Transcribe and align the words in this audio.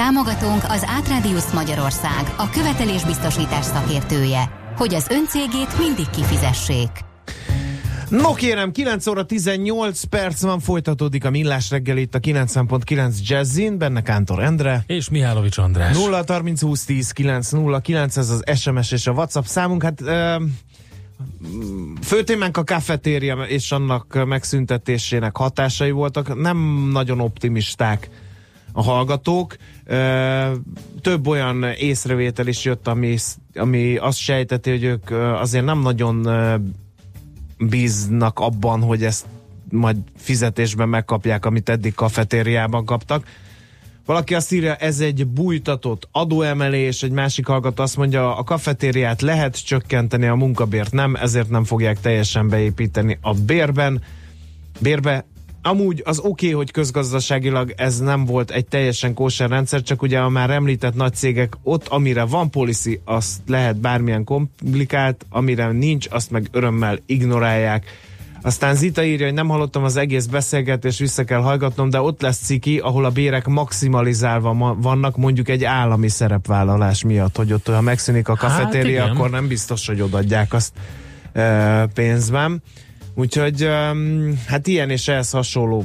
Támogatónk 0.00 0.62
az 0.68 0.84
Átrádiusz 0.86 1.52
Magyarország, 1.52 2.34
a 2.36 2.50
követelésbiztosítás 2.50 3.64
szakértője, 3.64 4.50
hogy 4.76 4.94
az 4.94 5.06
öncégét 5.10 5.78
mindig 5.78 6.10
kifizessék. 6.10 6.88
No 8.08 8.34
kérem, 8.34 8.72
9 8.72 9.06
óra 9.06 9.24
18 9.24 10.02
perc 10.02 10.42
van, 10.42 10.60
folytatódik 10.60 11.24
a 11.24 11.30
millás 11.30 11.70
reggel 11.70 11.96
itt 11.96 12.14
a 12.14 12.18
90.9 12.18 13.18
Jazzin, 13.22 13.78
benne 13.78 14.02
Kántor 14.02 14.42
Endre. 14.42 14.84
És 14.86 15.08
Mihálovics 15.08 15.58
András. 15.58 15.96
0 15.96 16.24
30 16.26 16.60
20 16.60 16.84
10 16.84 17.10
9 17.10 17.50
0 17.50 17.80
9, 17.80 18.16
ez 18.16 18.30
az 18.30 18.58
SMS 18.58 18.92
és 18.92 19.06
a 19.06 19.12
WhatsApp 19.12 19.44
számunk. 19.44 19.82
Hát 19.82 20.00
uh, 20.00 20.42
főtémánk 22.02 22.56
a 22.56 22.64
kafetéria 22.64 23.36
és 23.36 23.72
annak 23.72 24.24
megszüntetésének 24.26 25.36
hatásai 25.36 25.90
voltak. 25.90 26.40
Nem 26.40 26.88
nagyon 26.92 27.20
optimisták 27.20 28.08
a 28.72 28.82
hallgatók. 28.82 29.56
Több 31.00 31.26
olyan 31.26 31.64
észrevétel 31.64 32.46
is 32.46 32.64
jött, 32.64 32.88
ami, 32.88 33.16
ami 33.54 33.96
azt 33.96 34.18
sejteti, 34.18 34.70
hogy 34.70 34.84
ők 34.84 35.10
azért 35.40 35.64
nem 35.64 35.80
nagyon 35.80 36.28
bíznak 37.58 38.38
abban, 38.38 38.80
hogy 38.82 39.04
ezt 39.04 39.26
majd 39.70 39.96
fizetésben 40.16 40.88
megkapják, 40.88 41.44
amit 41.44 41.68
eddig 41.68 41.94
kafetériában 41.94 42.84
kaptak. 42.84 43.26
Valaki 44.06 44.34
azt 44.34 44.52
írja, 44.52 44.74
ez 44.74 45.00
egy 45.00 45.26
bújtatott 45.26 46.08
adóemelés, 46.12 47.02
egy 47.02 47.10
másik 47.10 47.46
hallgató 47.46 47.82
azt 47.82 47.96
mondja, 47.96 48.36
a 48.36 48.42
kafetériát 48.42 49.20
lehet 49.20 49.64
csökkenteni, 49.64 50.26
a 50.26 50.34
munkabért 50.34 50.92
nem, 50.92 51.14
ezért 51.14 51.48
nem 51.48 51.64
fogják 51.64 52.00
teljesen 52.00 52.48
beépíteni 52.48 53.18
a 53.20 53.34
bérben. 53.34 54.02
Bérbe 54.80 55.26
Amúgy 55.62 56.02
az 56.04 56.18
oké, 56.18 56.28
okay, 56.28 56.50
hogy 56.50 56.70
közgazdaságilag 56.70 57.72
ez 57.76 57.98
nem 57.98 58.24
volt 58.24 58.50
egy 58.50 58.66
teljesen 58.66 59.14
kóser 59.14 59.48
rendszer, 59.48 59.82
csak 59.82 60.02
ugye 60.02 60.18
a 60.18 60.28
már 60.28 60.50
említett 60.50 60.94
nagy 60.94 61.14
cégek 61.14 61.56
ott, 61.62 61.88
amire 61.88 62.24
van 62.24 62.50
policy, 62.50 63.00
azt 63.04 63.40
lehet 63.46 63.76
bármilyen 63.76 64.24
komplikált, 64.24 65.26
amire 65.28 65.70
nincs, 65.72 66.06
azt 66.10 66.30
meg 66.30 66.48
örömmel 66.50 66.98
ignorálják. 67.06 67.84
Aztán 68.42 68.74
Zita 68.74 69.04
írja, 69.04 69.26
hogy 69.26 69.34
nem 69.34 69.48
hallottam 69.48 69.84
az 69.84 69.96
egész 69.96 70.26
beszélgetést, 70.26 70.98
vissza 70.98 71.24
kell 71.24 71.40
hallgatnom, 71.40 71.90
de 71.90 72.00
ott 72.00 72.20
lesz 72.20 72.38
ciki, 72.38 72.78
ahol 72.78 73.04
a 73.04 73.10
bérek 73.10 73.46
maximalizálva 73.46 74.76
vannak, 74.78 75.16
mondjuk 75.16 75.48
egy 75.48 75.64
állami 75.64 76.08
szerepvállalás 76.08 77.04
miatt, 77.04 77.36
hogy 77.36 77.52
ott, 77.52 77.66
ha 77.66 77.80
megszűnik 77.80 78.28
a 78.28 78.36
hát 78.36 78.40
kafetéria, 78.40 79.02
hát 79.02 79.10
akkor 79.10 79.30
nem 79.30 79.48
biztos, 79.48 79.86
hogy 79.86 80.00
odaadják 80.00 80.52
azt 80.52 80.72
e, 81.32 81.86
pénzben. 81.86 82.62
Úgyhogy 83.20 83.68
hát 84.46 84.66
ilyen 84.66 84.90
és 84.90 85.08
ehhez 85.08 85.30
hasonló 85.30 85.84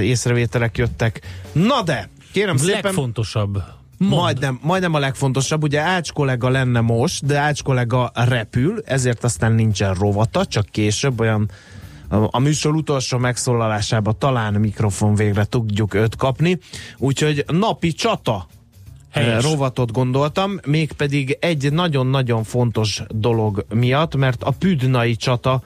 észrevételek 0.00 0.78
jöttek. 0.78 1.20
Na 1.52 1.82
de, 1.82 2.08
kérem 2.32 2.56
szépen... 2.56 2.80
Legfontosabb. 2.82 3.62
Majdnem, 3.98 4.58
majdnem 4.62 4.94
a 4.94 4.98
legfontosabb, 4.98 5.62
ugye 5.62 5.80
Ács 5.80 6.12
kollega 6.12 6.48
lenne 6.48 6.80
most, 6.80 7.26
de 7.26 7.38
Ács 7.38 7.62
kollega 7.62 8.10
repül, 8.14 8.82
ezért 8.84 9.24
aztán 9.24 9.52
nincsen 9.52 9.94
rovata, 9.94 10.46
csak 10.46 10.66
később 10.70 11.20
olyan 11.20 11.50
a, 12.30 12.38
műsor 12.38 12.74
utolsó 12.74 13.18
megszólalásában 13.18 14.18
talán 14.18 14.54
mikrofon 14.54 15.14
végre 15.14 15.44
tudjuk 15.44 15.94
őt 15.94 16.16
kapni, 16.16 16.58
úgyhogy 16.98 17.44
napi 17.46 17.92
csata 17.92 18.46
Helyes. 19.24 19.44
rovatot 19.44 19.92
gondoltam, 19.92 20.60
mégpedig 20.66 21.36
egy 21.40 21.72
nagyon-nagyon 21.72 22.44
fontos 22.44 23.02
dolog 23.08 23.64
miatt, 23.74 24.16
mert 24.16 24.42
a 24.42 24.50
Püdnai 24.50 25.16
csata 25.16 25.62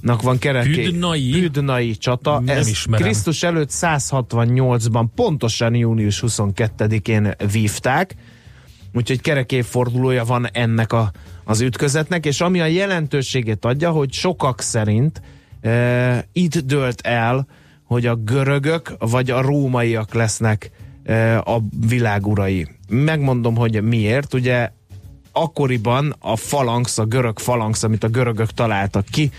Nak 0.00 0.22
van 0.22 0.38
kereké. 0.38 0.84
Püdnai? 0.84 1.30
Püdnai 1.30 1.96
csata. 1.96 2.40
Nem 2.40 2.56
Ez 2.56 2.68
ismerem. 2.68 3.06
Krisztus 3.06 3.42
előtt 3.42 3.70
168-ban, 3.72 5.04
pontosan 5.14 5.74
június 5.74 6.22
22-én 6.26 7.34
vívták, 7.52 8.14
úgyhogy 8.94 9.20
kerekéfordulója 9.20 10.24
van 10.24 10.48
ennek 10.52 10.92
a, 10.92 11.10
az 11.44 11.60
ütközetnek, 11.60 12.26
és 12.26 12.40
ami 12.40 12.60
a 12.60 12.66
jelentőségét 12.66 13.64
adja, 13.64 13.90
hogy 13.90 14.12
sokak 14.12 14.60
szerint 14.60 15.22
e, 15.60 16.28
itt 16.32 16.58
dölt 16.58 17.00
el, 17.00 17.46
hogy 17.84 18.06
a 18.06 18.14
görögök 18.14 18.92
vagy 18.98 19.30
a 19.30 19.40
rómaiak 19.40 20.14
lesznek 20.14 20.70
a 21.44 21.60
világ 21.88 22.26
urai. 22.26 22.66
Megmondom, 22.88 23.56
hogy 23.56 23.82
miért. 23.82 24.34
Ugye 24.34 24.70
akkoriban 25.32 26.14
a 26.18 26.36
falanx, 26.36 26.98
a 26.98 27.04
görög 27.04 27.38
falanx, 27.38 27.82
amit 27.82 28.04
a 28.04 28.08
görögök 28.08 28.50
találtak 28.50 29.04
ki, 29.10 29.30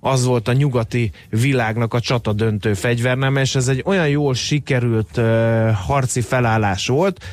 az 0.00 0.24
volt 0.24 0.48
a 0.48 0.52
nyugati 0.52 1.10
világnak 1.30 1.94
a 1.94 2.00
csata 2.00 2.32
döntő 2.32 2.74
fegyverneme, 2.74 3.40
és 3.40 3.54
ez 3.54 3.68
egy 3.68 3.82
olyan 3.86 4.08
jól 4.08 4.34
sikerült 4.34 5.16
uh, 5.16 5.70
harci 5.70 6.20
felállás 6.20 6.86
volt, 6.86 7.24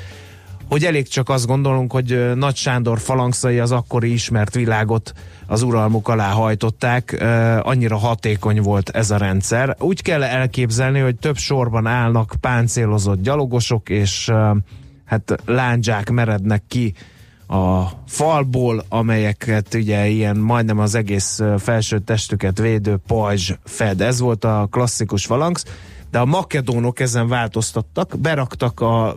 hogy 0.69 0.83
elég 0.85 1.07
csak 1.07 1.29
azt 1.29 1.47
gondolunk, 1.47 1.91
hogy 1.91 2.35
Nagy 2.35 2.55
Sándor 2.55 2.99
falangszai 2.99 3.59
az 3.59 3.71
akkori 3.71 4.13
ismert 4.13 4.55
világot 4.55 5.13
az 5.47 5.61
uralmuk 5.61 6.07
alá 6.07 6.29
hajtották, 6.29 7.25
annyira 7.61 7.97
hatékony 7.97 8.61
volt 8.61 8.89
ez 8.89 9.11
a 9.11 9.17
rendszer. 9.17 9.75
Úgy 9.79 10.01
kell 10.01 10.23
elképzelni, 10.23 10.99
hogy 10.99 11.15
több 11.15 11.37
sorban 11.37 11.87
állnak 11.87 12.35
páncélozott 12.39 13.21
gyalogosok, 13.21 13.89
és 13.89 14.31
hát 15.05 15.41
lándzsák 15.45 16.09
merednek 16.09 16.63
ki 16.67 16.93
a 17.47 17.83
falból, 18.07 18.83
amelyeket 18.89 19.73
ugye 19.73 20.07
ilyen 20.07 20.37
majdnem 20.37 20.79
az 20.79 20.95
egész 20.95 21.41
felső 21.57 21.99
testüket 21.99 22.59
védő 22.59 22.97
pajzs 23.07 23.51
fed. 23.63 24.01
Ez 24.01 24.19
volt 24.19 24.43
a 24.43 24.67
klasszikus 24.71 25.25
falangsz 25.25 25.65
de 26.15 26.21
a 26.21 26.25
makedónok 26.25 26.99
ezen 26.99 27.27
változtattak, 27.27 28.17
beraktak 28.19 28.79
a 28.79 29.15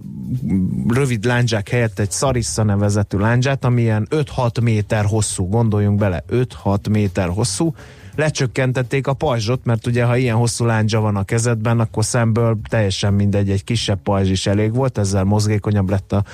rövid 0.89 1.25
lándzsák 1.25 1.69
helyett 1.69 1.99
egy 1.99 2.11
szarissa 2.11 2.63
nevezetű 2.63 3.19
lándzsát, 3.19 3.65
ami 3.65 3.83
ilyen 3.83 4.07
5-6 4.11 4.63
méter 4.63 5.05
hosszú, 5.05 5.49
gondoljunk 5.49 5.99
bele, 5.99 6.25
5-6 6.31 6.91
méter 6.91 7.29
hosszú, 7.29 7.75
lecsökkentették 8.15 9.07
a 9.07 9.13
pajzsot, 9.13 9.65
mert 9.65 9.87
ugye 9.87 10.05
ha 10.05 10.17
ilyen 10.17 10.37
hosszú 10.37 10.65
lándzsa 10.65 11.01
van 11.01 11.17
a 11.17 11.25
kezedben, 11.25 11.81
akkor 11.81 12.05
szemből 12.05 12.59
teljesen 12.69 13.15
mindegy, 13.15 13.51
egy 13.51 13.65
kisebb 13.65 14.03
pajzs 14.03 14.31
is 14.31 14.47
elég 14.47 14.75
volt, 14.75 14.99
ezzel 14.99 15.25
mozgékonyabb 15.25 15.91
lett 15.91 16.13
a, 16.13 16.25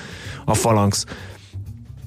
a 0.44 0.54
falanx. 0.54 1.04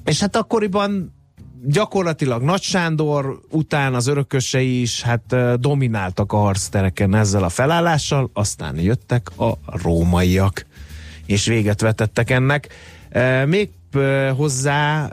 És 0.04 0.20
hát 0.20 0.36
akkoriban 0.36 1.17
gyakorlatilag 1.66 2.42
Nagy 2.42 2.62
Sándor 2.62 3.40
után 3.50 3.94
az 3.94 4.06
örökösei 4.06 4.80
is 4.80 5.02
hát 5.02 5.36
domináltak 5.60 6.32
a 6.32 6.36
harctereken 6.36 7.14
ezzel 7.14 7.42
a 7.42 7.48
felállással, 7.48 8.30
aztán 8.32 8.80
jöttek 8.80 9.38
a 9.38 9.52
rómaiak, 9.82 10.66
és 11.26 11.46
véget 11.46 11.80
vetettek 11.80 12.30
ennek. 12.30 12.68
Még 13.46 13.70
hozzá 14.36 15.04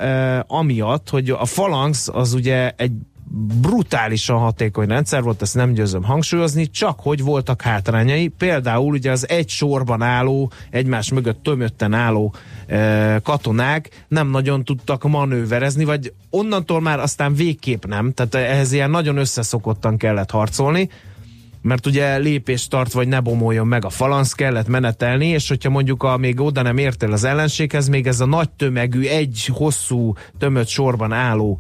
amiatt, 0.48 1.10
hogy 1.10 1.30
a 1.30 1.46
falanx 1.46 2.08
az 2.14 2.34
ugye 2.34 2.72
egy 2.76 2.92
brutálisan 3.38 4.38
hatékony 4.38 4.88
rendszer 4.88 5.22
volt, 5.22 5.42
ezt 5.42 5.56
nem 5.56 5.74
győzöm 5.74 6.04
hangsúlyozni, 6.04 6.70
csak 6.70 7.00
hogy 7.00 7.24
voltak 7.24 7.62
hátrányai, 7.62 8.28
például 8.28 8.94
ugye 8.94 9.12
az 9.12 9.30
egy 9.30 9.50
sorban 9.50 10.02
álló, 10.02 10.52
egymás 10.70 11.12
mögött 11.12 11.44
tömötten 11.44 11.94
álló 11.94 12.34
e, 12.68 13.20
katonák 13.24 14.06
nem 14.08 14.30
nagyon 14.30 14.64
tudtak 14.64 15.04
manőverezni, 15.04 15.84
vagy 15.84 16.14
onnantól 16.30 16.82
már 16.82 17.00
aztán 17.00 17.34
végképp 17.34 17.86
nem, 17.86 18.12
tehát 18.14 18.36
ehhez 18.36 18.72
ilyen 18.72 18.90
nagyon 18.90 19.18
összeszokottan 19.18 19.98
kellett 19.98 20.32
harcolni, 20.32 20.90
mert 21.62 21.86
ugye 21.86 22.18
lépést 22.18 22.70
tart, 22.70 22.92
vagy 22.92 23.08
ne 23.08 23.20
bomoljon 23.20 23.68
meg 23.68 23.86
a 23.86 23.90
falansz, 23.90 24.34
kellett 24.34 24.68
menetelni, 24.68 25.28
és 25.28 25.48
hogyha 25.48 25.70
mondjuk 25.70 26.04
a, 26.04 26.18
még 26.18 26.40
oda 26.40 26.62
nem 26.62 26.78
értél 26.78 27.12
az 27.12 27.24
ellenséghez, 27.24 27.88
még 27.88 28.08
ez 28.08 28.20
a 28.20 28.26
nagy 28.26 28.50
tömegű, 28.50 29.02
egy 29.08 29.50
hosszú 29.54 30.14
tömött 30.38 30.68
sorban 30.68 31.12
álló 31.12 31.60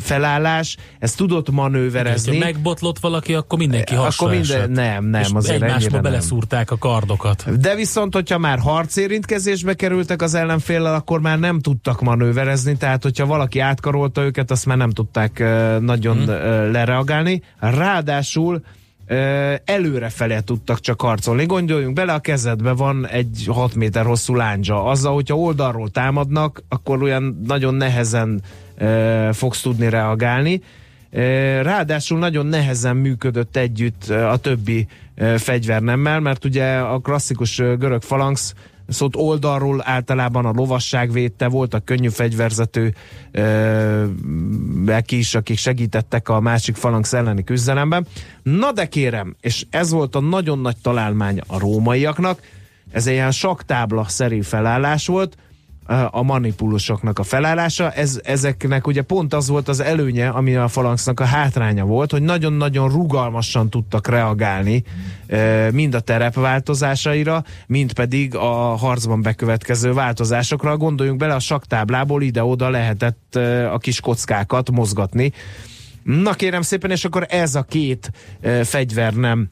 felállás, 0.00 0.76
ez 0.98 1.14
tudott 1.14 1.50
manőverezni. 1.50 2.38
Ha 2.38 2.44
megbotlott 2.44 2.98
valaki, 2.98 3.34
akkor 3.34 3.58
mindenki 3.58 3.94
hasra 3.94 4.26
Akkor 4.26 4.38
minden, 4.38 4.70
nem, 4.70 5.04
nem, 5.04 5.20
és 5.20 5.28
azért 5.32 5.62
egymásba 5.62 6.00
beleszúrták 6.00 6.70
a 6.70 6.78
kardokat. 6.78 7.60
De 7.60 7.74
viszont, 7.74 8.14
hogyha 8.14 8.38
már 8.38 8.58
harcérintkezésbe 8.58 9.74
kerültek 9.74 10.22
az 10.22 10.34
ellenféllel, 10.34 10.94
akkor 10.94 11.20
már 11.20 11.38
nem 11.38 11.60
tudtak 11.60 12.00
manőverezni, 12.00 12.76
tehát 12.76 13.02
hogyha 13.02 13.26
valaki 13.26 13.58
átkarolta 13.58 14.22
őket, 14.22 14.50
azt 14.50 14.66
már 14.66 14.76
nem 14.76 14.90
tudták 14.90 15.38
nagyon 15.80 16.16
hmm. 16.16 16.72
lereagálni. 16.72 17.42
Ráadásul 17.58 18.62
előrefele 19.64 20.40
tudtak 20.40 20.80
csak 20.80 21.00
harcolni. 21.00 21.46
Gondoljunk 21.46 21.94
bele, 21.94 22.12
a 22.12 22.18
kezedbe 22.18 22.72
van 22.72 23.06
egy 23.06 23.44
6 23.48 23.74
méter 23.74 24.04
hosszú 24.04 24.34
lándzsa. 24.34 24.84
Azzal, 24.84 25.14
hogyha 25.14 25.36
oldalról 25.36 25.88
támadnak, 25.88 26.62
akkor 26.68 27.02
olyan 27.02 27.40
nagyon 27.46 27.74
nehezen 27.74 28.42
fogsz 29.32 29.60
tudni 29.60 29.88
reagálni. 29.88 30.62
Ráadásul 31.62 32.18
nagyon 32.18 32.46
nehezen 32.46 32.96
működött 32.96 33.56
együtt 33.56 34.08
a 34.08 34.36
többi 34.36 34.86
fegyvernemmel, 35.36 36.20
mert 36.20 36.44
ugye 36.44 36.76
a 36.76 36.98
klasszikus 36.98 37.56
görög 37.56 38.02
falanx 38.02 38.54
szólt 38.88 39.16
oldalról 39.16 39.82
általában 39.84 40.46
a 40.46 40.52
lovasság 40.54 41.12
védte, 41.12 41.48
voltak 41.48 41.84
könnyű 41.84 42.08
fegyverzető 42.08 42.94
is, 45.08 45.34
akik 45.34 45.58
segítettek 45.58 46.28
a 46.28 46.40
másik 46.40 46.76
falanx 46.76 47.12
elleni 47.12 47.44
küzdelemben. 47.44 48.06
Na 48.42 48.72
de 48.72 48.86
kérem, 48.86 49.36
és 49.40 49.66
ez 49.70 49.90
volt 49.90 50.14
a 50.14 50.20
nagyon 50.20 50.58
nagy 50.58 50.76
találmány 50.82 51.40
a 51.46 51.58
rómaiaknak, 51.58 52.40
ez 52.90 53.06
egy 53.06 53.14
ilyen 53.14 53.30
saktábla 53.30 54.04
szerű 54.08 54.40
felállás 54.40 55.06
volt, 55.06 55.36
a 56.10 56.22
manipulusoknak 56.22 57.18
a 57.18 57.22
felállása. 57.22 57.90
Ez, 57.90 58.20
ezeknek 58.24 58.86
ugye 58.86 59.02
pont 59.02 59.34
az 59.34 59.48
volt 59.48 59.68
az 59.68 59.80
előnye, 59.80 60.28
ami 60.28 60.54
a 60.54 60.68
falanxnak 60.68 61.20
a 61.20 61.24
hátránya 61.24 61.84
volt, 61.84 62.10
hogy 62.10 62.22
nagyon-nagyon 62.22 62.88
rugalmasan 62.88 63.70
tudtak 63.70 64.08
reagálni 64.08 64.84
mind 65.72 65.94
a 65.94 66.00
terep 66.00 66.34
változásaira, 66.34 67.44
mind 67.66 67.92
pedig 67.92 68.34
a 68.34 68.76
harcban 68.76 69.22
bekövetkező 69.22 69.92
változásokra. 69.92 70.76
Gondoljunk 70.76 71.18
bele, 71.18 71.34
a 71.34 71.38
saktáblából 71.38 72.22
ide-oda 72.22 72.70
lehetett 72.70 73.34
a 73.72 73.78
kis 73.78 74.00
kockákat 74.00 74.70
mozgatni. 74.70 75.32
Na 76.02 76.32
kérem 76.32 76.62
szépen, 76.62 76.90
és 76.90 77.04
akkor 77.04 77.26
ez 77.28 77.54
a 77.54 77.62
két 77.62 78.10
fegyver 78.62 79.14
nem 79.14 79.50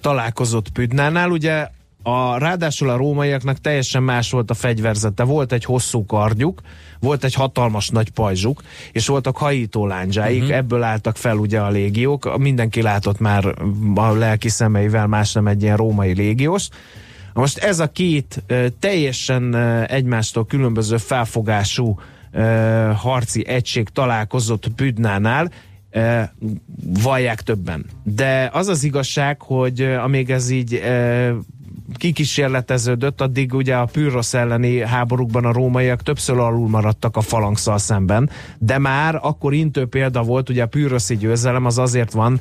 találkozott 0.00 0.68
Püdnánál. 0.68 1.30
Ugye 1.30 1.68
a, 2.06 2.38
ráadásul 2.38 2.90
a 2.90 2.96
rómaiaknak 2.96 3.58
teljesen 3.58 4.02
más 4.02 4.30
volt 4.30 4.50
a 4.50 4.54
fegyverzete. 4.54 5.22
Volt 5.22 5.52
egy 5.52 5.64
hosszú 5.64 6.04
kardjuk, 6.04 6.60
volt 7.00 7.24
egy 7.24 7.34
hatalmas 7.34 7.88
nagy 7.88 8.10
pajzsuk, 8.10 8.62
és 8.92 9.06
voltak 9.06 9.36
hajító 9.36 9.86
lándzsáik, 9.86 10.42
uh-huh. 10.42 10.56
ebből 10.56 10.82
álltak 10.82 11.16
fel 11.16 11.36
ugye 11.36 11.60
a 11.60 11.68
légiók. 11.68 12.38
Mindenki 12.38 12.82
látott 12.82 13.18
már 13.18 13.54
a 13.94 14.12
lelki 14.12 14.48
szemeivel 14.48 15.06
más 15.06 15.32
nem 15.32 15.46
egy 15.46 15.62
ilyen 15.62 15.76
római 15.76 16.14
légiós. 16.14 16.68
Most 17.32 17.58
ez 17.58 17.80
a 17.80 17.86
két 17.86 18.44
teljesen 18.78 19.56
egymástól 19.86 20.46
különböző 20.46 20.96
felfogású 20.96 22.00
harci 22.94 23.46
egység 23.46 23.88
találkozott 23.88 24.70
Büdnánál, 24.70 25.50
vallják 27.02 27.42
többen. 27.42 27.86
De 28.02 28.50
az 28.52 28.68
az 28.68 28.84
igazság, 28.84 29.42
hogy 29.42 29.82
amíg 29.82 30.30
ez 30.30 30.50
így 30.50 30.82
kikísérleteződött, 31.94 33.20
addig 33.20 33.54
ugye 33.54 33.74
a 33.74 33.84
Pyrrhos 33.84 34.34
elleni 34.34 34.80
háborúkban 34.80 35.44
a 35.44 35.52
rómaiak 35.52 36.02
többször 36.02 36.38
alul 36.38 36.68
maradtak 36.68 37.16
a 37.16 37.20
falangszal 37.20 37.78
szemben, 37.78 38.30
de 38.58 38.78
már 38.78 39.18
akkor 39.22 39.54
intő 39.54 39.86
példa 39.86 40.22
volt, 40.22 40.48
ugye 40.48 40.62
a 40.62 40.66
Pyrrhoszi 40.66 41.16
győzelem 41.16 41.64
az 41.64 41.78
azért 41.78 42.12
van, 42.12 42.40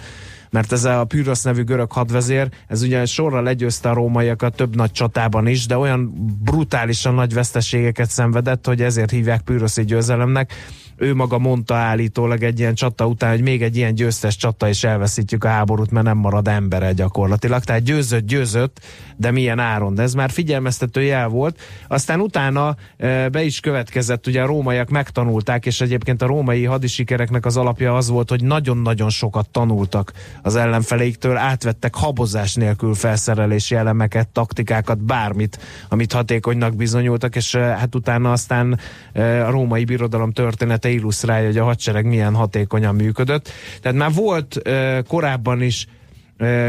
mert 0.50 0.72
ez 0.72 0.84
a 0.84 1.04
Pyrrhos 1.04 1.42
nevű 1.42 1.64
görög 1.64 1.92
hadvezér, 1.92 2.50
ez 2.68 2.82
ugye 2.82 3.06
sorra 3.06 3.42
legyőzte 3.42 3.90
a 3.90 3.94
rómaiakat 3.94 4.56
több 4.56 4.76
nagy 4.76 4.92
csatában 4.92 5.48
is, 5.48 5.66
de 5.66 5.78
olyan 5.78 6.14
brutálisan 6.44 7.14
nagy 7.14 7.34
veszteségeket 7.34 8.10
szenvedett, 8.10 8.66
hogy 8.66 8.82
ezért 8.82 9.10
hívják 9.10 9.42
Pyrrhoszi 9.42 9.86
győzelemnek 9.86 10.54
ő 10.98 11.16
maga 11.16 11.38
mondta 11.38 11.76
állítólag 11.76 12.44
egy 12.44 12.60
ilyen 12.60 12.76
csata 12.76 13.08
után, 13.08 13.30
hogy 13.30 13.42
még 13.42 13.62
egy 13.62 13.76
ilyen 13.76 13.96
győztes 13.96 14.36
csata 14.36 14.70
is 14.70 14.84
elveszítjük 14.84 15.44
a 15.44 15.48
háborút, 15.48 15.92
mert 15.92 16.06
nem 16.06 16.18
marad 16.18 16.48
embere 16.48 16.94
gyakorlatilag. 16.94 17.64
Tehát 17.64 17.84
győzött, 17.84 18.26
győzött, 18.26 18.80
de 19.18 19.32
milyen 19.32 19.60
áron. 19.60 19.96
De 19.96 20.02
ez 20.02 20.14
már 20.14 20.30
figyelmeztető 20.30 21.02
jel 21.02 21.28
volt. 21.28 21.60
Aztán 21.88 22.20
utána 22.20 22.76
e, 22.98 23.30
be 23.30 23.44
is 23.44 23.60
következett, 23.60 24.28
ugye 24.28 24.42
a 24.42 24.46
rómaiak 24.46 24.90
megtanulták, 24.90 25.66
és 25.66 25.82
egyébként 25.82 26.22
a 26.22 26.26
római 26.26 26.64
hadisikereknek 26.64 27.46
az 27.46 27.58
alapja 27.58 27.96
az 27.96 28.10
volt, 28.10 28.30
hogy 28.30 28.44
nagyon-nagyon 28.44 29.10
sokat 29.10 29.50
tanultak 29.50 30.12
az 30.42 30.56
ellenfeleiktől, 30.56 31.38
átvettek 31.38 31.96
habozás 31.96 32.54
nélkül 32.54 32.94
felszerelési 32.94 33.76
elemeket, 33.76 34.28
taktikákat, 34.28 35.04
bármit, 35.04 35.60
amit 35.90 36.14
hatékonynak 36.14 36.76
bizonyultak, 36.76 37.36
és 37.36 37.54
e, 37.54 37.60
hát 37.60 37.96
utána 37.96 38.32
aztán 38.32 38.80
e, 39.14 39.48
a 39.48 39.50
római 39.50 39.86
birodalom 39.86 40.32
történet 40.32 40.54
története 40.56 40.90
illusztrálja, 40.90 41.48
hogy 41.48 41.58
a 41.58 41.64
hadsereg 41.64 42.06
milyen 42.06 42.36
hatékonyan 42.36 42.96
működött. 42.96 43.50
Tehát 43.82 43.98
már 43.98 44.14
volt 44.14 44.62
uh, 44.66 45.00
korábban 45.08 45.62
is 45.62 45.88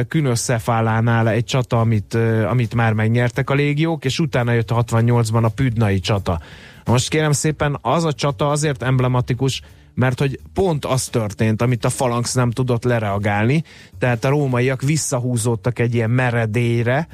Künös 0.09 0.39
Szefálánál 0.39 1.29
egy 1.29 1.45
csata, 1.45 1.81
amit, 1.81 2.15
amit 2.49 2.75
már 2.75 2.93
megnyertek 2.93 3.51
a 3.51 3.55
légiók, 3.55 4.05
és 4.05 4.19
utána 4.19 4.53
jött 4.53 4.71
68-ban 4.73 5.43
a 5.43 5.49
Püdnai 5.49 5.99
csata. 5.99 6.41
Most 6.85 7.09
kérem 7.09 7.33
szépen, 7.33 7.79
az 7.83 8.05
a 8.05 8.13
csata 8.13 8.51
azért 8.51 8.83
emblematikus, 8.83 9.63
mert 9.97 10.19
hogy 10.19 10.41
pont 10.55 10.85
az 10.85 11.05
történt, 11.05 11.63
amit 11.63 11.85
a 11.85 11.91
falanx 11.91 12.35
nem 12.35 12.51
tudott 12.51 12.85
lereagálni, 12.85 13.63
tehát 13.99 14.25
a 14.25 14.29
rómaiak 14.29 14.83
visszahúzódtak 14.83 15.79
egy 15.79 15.95
ilyen 15.95 16.11
meredélyre, 16.11 17.09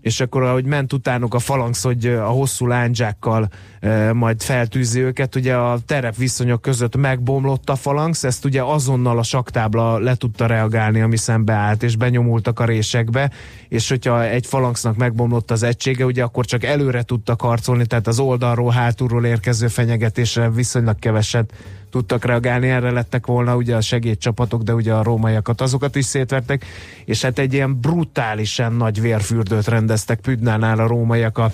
és 0.00 0.20
akkor 0.20 0.42
ahogy 0.42 0.64
ment 0.64 0.92
utánuk 0.92 1.34
a 1.34 1.38
falanx, 1.38 1.84
hogy 1.84 2.06
a 2.06 2.26
hosszú 2.26 2.66
lándzsákkal 2.66 3.48
e, 3.80 4.12
majd 4.12 4.42
feltűzi 4.42 5.00
őket, 5.00 5.34
ugye 5.34 5.54
a 5.54 5.78
terep 5.86 6.16
viszonyok 6.16 6.62
között 6.62 6.96
megbomlott 6.96 7.70
a 7.70 7.76
falanx, 7.76 8.24
ezt 8.24 8.44
ugye 8.44 8.62
azonnal 8.62 9.18
a 9.18 9.22
saktábla 9.22 9.98
le 9.98 10.14
tudta 10.14 10.46
reagálni, 10.46 11.00
ami 11.00 11.16
szembe 11.16 11.76
és 11.80 11.96
benyomultak 11.96 12.60
a 12.60 12.64
résekbe, 12.64 13.30
és 13.68 13.88
hogyha 13.88 14.24
egy 14.24 14.46
falanxnak 14.46 14.96
megbomlott 14.96 15.50
az 15.50 15.62
egysége, 15.62 16.04
ugye 16.04 16.22
akkor 16.22 16.44
csak 16.44 16.64
előre 16.64 17.02
tudtak 17.02 17.40
harcolni, 17.40 17.86
tehát 17.86 18.06
az 18.06 18.18
oldalról, 18.18 18.70
hátulról 18.70 19.24
érkező 19.24 19.68
fenyegetésre 19.68 20.50
viszonylag 20.50 20.98
keveset 20.98 21.52
tudtak 21.90 22.24
reagálni, 22.24 22.68
erre 22.68 22.90
lettek 22.90 23.26
volna 23.26 23.56
ugye 23.56 23.76
a 23.76 23.80
segédcsapatok, 23.80 24.62
de 24.62 24.74
ugye 24.74 24.92
a 24.92 25.02
rómaiakat 25.02 25.60
azokat 25.60 25.96
is 25.96 26.04
szétvertek, 26.04 26.64
és 27.04 27.22
hát 27.22 27.38
egy 27.38 27.52
ilyen 27.52 27.80
brutálisan 27.80 28.72
nagy 28.72 29.00
vérfürdőt 29.00 29.68
rendeztek 29.68 30.20
Püdnánál 30.20 30.78
a 30.78 30.86
rómaiak 30.86 31.38
a 31.38 31.52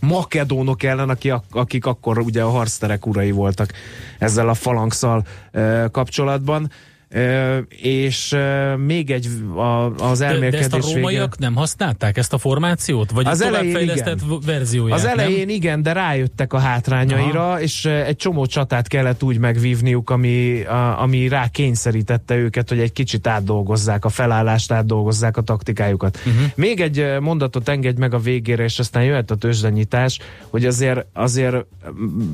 makedónok 0.00 0.82
ellen, 0.82 1.18
akik, 1.50 1.86
akkor 1.86 2.18
ugye 2.18 2.42
a 2.42 2.50
harcterek 2.50 3.06
urai 3.06 3.30
voltak 3.30 3.72
ezzel 4.18 4.48
a 4.48 4.54
falangszal 4.54 5.26
kapcsolatban 5.90 6.70
és 7.68 8.36
még 8.76 9.10
egy 9.10 9.28
a, 9.56 9.94
az 9.94 10.20
elmélkedés 10.20 10.60
de, 10.60 10.68
de 10.68 10.76
ezt 10.76 10.88
a 10.88 10.94
rómaiak 10.94 11.34
vége... 11.34 11.36
nem 11.38 11.54
használták 11.54 12.16
ezt 12.16 12.32
a 12.32 12.38
formációt? 12.38 13.10
Vagy 13.10 13.26
az 13.26 13.38
továbbfejlesztett 13.38 14.20
verzióját? 14.46 14.98
Az 14.98 15.04
elején 15.04 15.46
nem? 15.46 15.48
igen, 15.48 15.82
de 15.82 15.92
rájöttek 15.92 16.52
a 16.52 16.58
hátrányaira, 16.58 17.48
Aha. 17.48 17.60
és 17.60 17.84
egy 17.84 18.16
csomó 18.16 18.46
csatát 18.46 18.88
kellett 18.88 19.22
úgy 19.22 19.38
megvívniuk, 19.38 20.10
ami, 20.10 20.62
a, 20.62 21.02
ami 21.02 21.28
rá 21.28 21.48
kényszerítette 21.48 22.36
őket, 22.36 22.68
hogy 22.68 22.78
egy 22.78 22.92
kicsit 22.92 23.26
átdolgozzák 23.26 24.04
a 24.04 24.08
felállást, 24.08 24.72
átdolgozzák 24.72 25.36
a 25.36 25.42
taktikájukat. 25.42 26.18
Uh-huh. 26.26 26.42
Még 26.54 26.80
egy 26.80 27.06
mondatot 27.20 27.68
engedj 27.68 28.00
meg 28.00 28.14
a 28.14 28.18
végére, 28.18 28.64
és 28.64 28.78
aztán 28.78 29.04
jöhet 29.04 29.30
a 29.30 29.34
tőzsdenyítás, 29.34 30.18
hogy 30.48 30.66
azért, 30.66 31.06
azért 31.12 31.56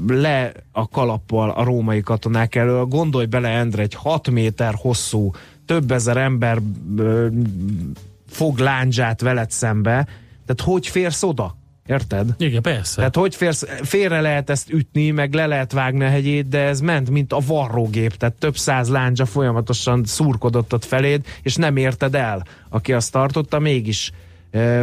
le 0.09 0.53
a 0.73 0.89
kalappal 0.89 1.51
a 1.51 1.65
római 1.65 2.01
katonák 2.01 2.55
elől, 2.55 2.85
gondolj 2.85 3.27
bele, 3.27 3.49
Endre, 3.49 3.83
egy 3.83 3.95
6 3.95 4.31
méter 4.31 4.70
méter 4.71 4.75
hosszú, 4.81 5.33
több 5.67 5.91
ezer 5.91 6.17
ember 6.17 6.59
ö, 6.97 7.27
fog 8.29 8.59
láncsát 8.59 9.21
veled 9.21 9.51
szembe, 9.51 10.07
tehát 10.47 10.61
hogy 10.63 10.87
férsz 10.87 11.23
oda? 11.23 11.59
Érted? 11.87 12.35
Igen, 12.39 12.63
persze. 12.63 12.97
Tehát 12.97 13.17
hogy 13.17 13.35
férsz, 13.35 13.65
félre 13.83 14.21
lehet 14.21 14.51
ezt 14.51 14.71
ütni, 14.71 15.11
meg 15.11 15.35
le 15.35 15.47
lehet 15.47 15.73
vágni 15.73 16.05
a 16.05 16.09
hegyét, 16.09 16.49
de 16.49 16.59
ez 16.59 16.81
ment, 16.81 17.11
mint 17.11 17.33
a 17.33 17.39
varrógép, 17.47 18.17
tehát 18.17 18.35
több 18.35 18.57
száz 18.57 18.89
láncsa 18.89 19.27
folyamatosan 19.27 20.05
szurkodott 20.05 20.75
ott 20.75 20.85
feléd, 20.85 21.25
és 21.43 21.57
nem 21.57 21.77
érted 21.77 22.15
el. 22.15 22.47
Aki 22.69 22.93
azt 22.93 23.13
tartotta, 23.13 23.59
mégis 23.59 24.13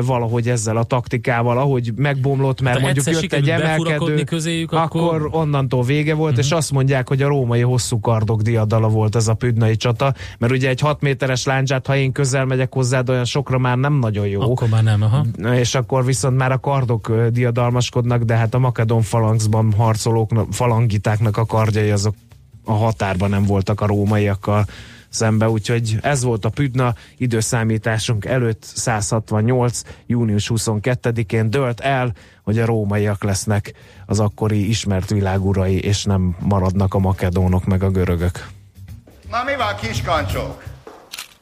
valahogy 0.01 0.49
ezzel 0.49 0.77
a 0.77 0.83
taktikával, 0.83 1.57
ahogy 1.57 1.91
megbomlott, 1.95 2.61
mert 2.61 2.75
hát 2.75 2.83
mondjuk 2.83 3.21
jött 3.21 3.33
egy 3.33 3.49
emelkedő, 3.49 4.23
közéjük, 4.23 4.71
akkor... 4.71 5.01
akkor 5.01 5.29
onnantól 5.31 5.83
vége 5.83 6.13
volt, 6.13 6.31
uh-huh. 6.31 6.45
és 6.45 6.51
azt 6.51 6.71
mondják, 6.71 7.07
hogy 7.07 7.21
a 7.21 7.27
római 7.27 7.61
hosszú 7.61 7.99
kardok 7.99 8.41
diadala 8.41 8.87
volt 8.87 9.15
ez 9.15 9.27
a 9.27 9.33
püdnai 9.33 9.75
csata, 9.75 10.13
mert 10.37 10.53
ugye 10.53 10.69
egy 10.69 10.79
6 10.79 11.01
méteres 11.01 11.45
láncsát, 11.45 11.87
ha 11.87 11.95
én 11.95 12.11
közel 12.11 12.45
megyek 12.45 12.73
hozzád, 12.73 13.09
olyan 13.09 13.25
sokra 13.25 13.57
már 13.57 13.77
nem 13.77 13.93
nagyon 13.93 14.27
jó. 14.27 14.41
Akkor 14.41 14.69
már 14.69 14.83
nem, 14.83 15.01
aha. 15.01 15.25
És 15.53 15.75
akkor 15.75 16.05
viszont 16.05 16.37
már 16.37 16.51
a 16.51 16.57
kardok 16.57 17.11
diadalmaskodnak, 17.29 18.23
de 18.23 18.35
hát 18.35 18.53
a 18.53 18.59
makedon 18.59 19.01
falangszban 19.01 19.73
harcolók, 19.73 20.31
falangitáknak 20.51 21.37
a 21.37 21.45
kardjai 21.45 21.89
azok 21.89 22.15
a 22.63 22.73
határban 22.73 23.29
nem 23.29 23.43
voltak 23.43 23.81
a 23.81 23.85
rómaiakkal 23.85 24.65
szembe, 25.09 25.49
úgyhogy 25.49 25.97
ez 26.01 26.23
volt 26.23 26.45
a 26.45 26.49
Püdna 26.49 26.95
időszámításunk 27.17 28.25
előtt 28.25 28.63
168. 28.63 29.81
június 30.05 30.51
22-én 30.53 31.49
dölt 31.49 31.79
el, 31.79 32.13
hogy 32.43 32.59
a 32.59 32.65
rómaiak 32.65 33.23
lesznek 33.23 33.73
az 34.05 34.19
akkori 34.19 34.69
ismert 34.69 35.09
világurai, 35.09 35.79
és 35.79 36.03
nem 36.03 36.35
maradnak 36.39 36.93
a 36.93 36.99
makedónok 36.99 37.65
meg 37.65 37.83
a 37.83 37.89
görögök. 37.89 38.47
Na 39.29 39.43
mi 39.43 39.55
van, 39.55 39.75
kiskancsók? 39.81 40.63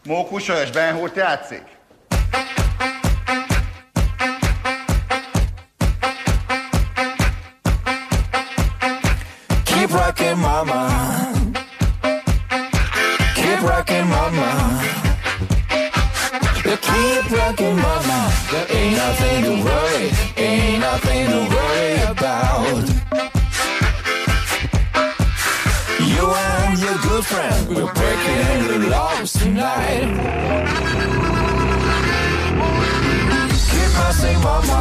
Mókusa 0.06 0.62
és 0.62 0.72
Ben 0.72 0.96
Hurt 0.96 1.16
játszik? 1.16 1.64
Keep 9.64 9.92
rocking 9.92 10.38
mama 10.38 11.35
rocking 13.66 14.08
mama. 14.08 14.82
Keep 16.64 17.32
rocking 17.32 17.76
mama. 17.76 18.20
There 18.52 18.68
ain't 18.70 18.98
nothing 18.98 19.44
to 19.44 19.54
worry 19.64 20.12
Ain't 20.38 20.80
nothing 20.80 21.26
to 21.34 21.42
worry 21.56 21.96
about. 22.14 22.86
You 26.00 26.26
and 26.26 26.80
your 26.80 26.98
good 27.08 27.26
friend 27.26 27.68
We're 27.70 27.94
breaking 27.94 28.68
the 28.68 28.90
laws 28.90 29.34
tonight. 29.34 30.10
Keep 33.72 33.92
messing 34.00 34.40
mama. 34.48 34.80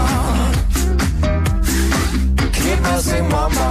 Keep 2.53 2.81
messing 2.83 3.29
mama. 3.29 3.69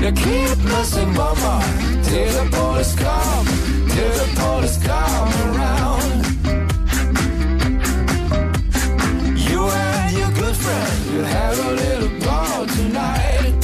You 0.00 0.12
keep 0.12 0.58
messing 0.64 1.12
mama 1.14 1.99
Till 2.10 2.26
the 2.26 2.50
police 2.50 2.94
come. 2.96 3.46
Till 3.94 4.12
the 4.20 4.28
police 4.34 4.78
come 4.82 5.32
around. 5.46 6.20
You 9.48 9.60
and 9.68 10.16
your 10.18 10.32
good 10.32 10.56
friend 10.56 11.12
You 11.12 11.22
have 11.22 11.56
a 11.66 11.70
little 11.82 12.12
ball 12.18 12.66
tonight. 12.66 13.54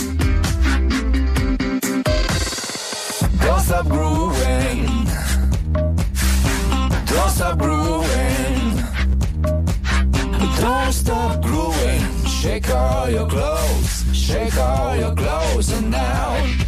Don't 3.43 3.63
stop 3.69 3.89
grooving 3.89 4.87
Don't 7.07 7.31
stop 7.31 7.59
grooving 7.59 8.59
Don't 10.61 10.93
stop 10.93 11.43
grooving 11.43 12.27
Shake 12.27 12.71
all 12.71 13.11
your 13.11 13.27
clothes. 13.27 14.05
Shake 14.13 14.57
all 14.57 14.97
your 14.97 15.17
clothes 15.17 15.73
and 15.73 15.91
now 15.91 16.66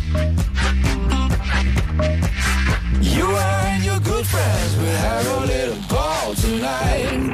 tonight 6.58 7.27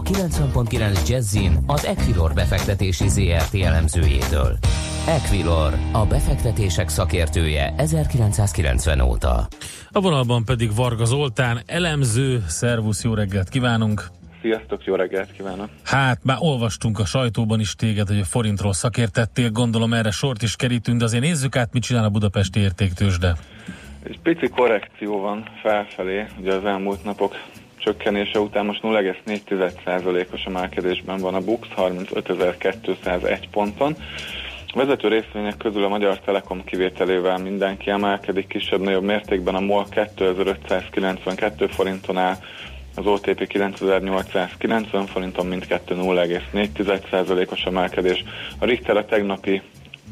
a 0.00 0.02
90.9 0.02 1.08
Jazzin 1.08 1.58
az 1.66 1.84
Equilor 1.84 2.32
befektetési 2.34 3.08
ZRT 3.08 3.54
elemzőjétől. 3.54 4.58
Equilor, 5.08 5.72
a 5.92 6.06
befektetések 6.06 6.88
szakértője 6.88 7.74
1990 7.76 9.00
óta. 9.00 9.46
A 9.90 10.00
vonalban 10.00 10.44
pedig 10.44 10.74
Varga 10.74 11.04
Zoltán, 11.04 11.60
elemző, 11.66 12.44
szervusz, 12.48 13.04
jó 13.04 13.14
reggelt 13.14 13.48
kívánunk! 13.48 14.04
Sziasztok, 14.40 14.84
jó 14.84 14.94
reggelt 14.94 15.32
kívánok! 15.32 15.68
Hát, 15.84 16.24
már 16.24 16.36
olvastunk 16.40 16.98
a 16.98 17.04
sajtóban 17.04 17.60
is 17.60 17.74
téged, 17.74 18.08
hogy 18.08 18.20
a 18.20 18.24
forintról 18.24 18.72
szakértettél, 18.72 19.50
gondolom 19.50 19.92
erre 19.92 20.10
sort 20.10 20.42
is 20.42 20.56
kerítünk, 20.56 20.98
de 20.98 21.04
azért 21.04 21.22
nézzük 21.22 21.56
át, 21.56 21.72
mit 21.72 21.82
csinál 21.82 22.04
a 22.04 22.10
budapesti 22.10 22.60
értéktősde. 22.60 23.36
Egy 24.02 24.18
pici 24.22 24.48
korrekció 24.48 25.20
van 25.20 25.44
felfelé, 25.62 26.26
ugye 26.38 26.54
az 26.54 26.64
elmúlt 26.64 27.04
napok 27.04 27.34
csökkenése 27.80 28.38
után 28.38 28.66
most 28.66 28.80
0,4%-os 28.82 30.44
emelkedésben 30.44 31.18
van 31.20 31.34
a 31.34 31.40
BUX 31.40 31.68
35.201 31.76 33.38
ponton. 33.50 33.96
A 34.72 34.78
vezető 34.78 35.08
részvények 35.08 35.56
közül 35.56 35.84
a 35.84 35.88
Magyar 35.88 36.18
Telekom 36.18 36.64
kivételével 36.64 37.38
mindenki 37.38 37.90
emelkedik 37.90 38.46
kisebb-nagyobb 38.46 39.04
mértékben, 39.04 39.54
a 39.54 39.60
MOL 39.60 39.86
2592 39.88 41.66
forinton 41.66 42.16
áll, 42.16 42.36
az 42.96 43.06
OTP 43.06 43.46
9890 43.46 45.06
forinton 45.06 45.46
mindkettő 45.46 45.94
0,4%-os 45.94 47.62
emelkedés. 47.62 48.24
A 48.58 48.64
Richter 48.64 48.96
a 48.96 49.04
tegnapi 49.04 49.62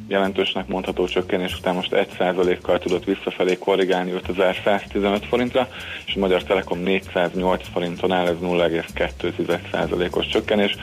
jelentősnek 0.08 0.66
mondható 0.66 1.06
csökkenés 1.06 1.56
után 1.56 1.74
most 1.74 1.90
1%-kal 2.18 2.78
tudott 2.78 3.04
visszafelé 3.04 3.58
korrigálni 3.58 4.12
5115 4.12 5.26
forintra, 5.26 5.68
és 6.06 6.14
a 6.14 6.18
Magyar 6.18 6.42
Telekom 6.42 6.78
408 6.78 7.62
forinton 7.72 8.12
áll, 8.12 8.26
ez 8.26 8.36
0,2%-os 8.42 10.26
csökkenés. 10.26 10.76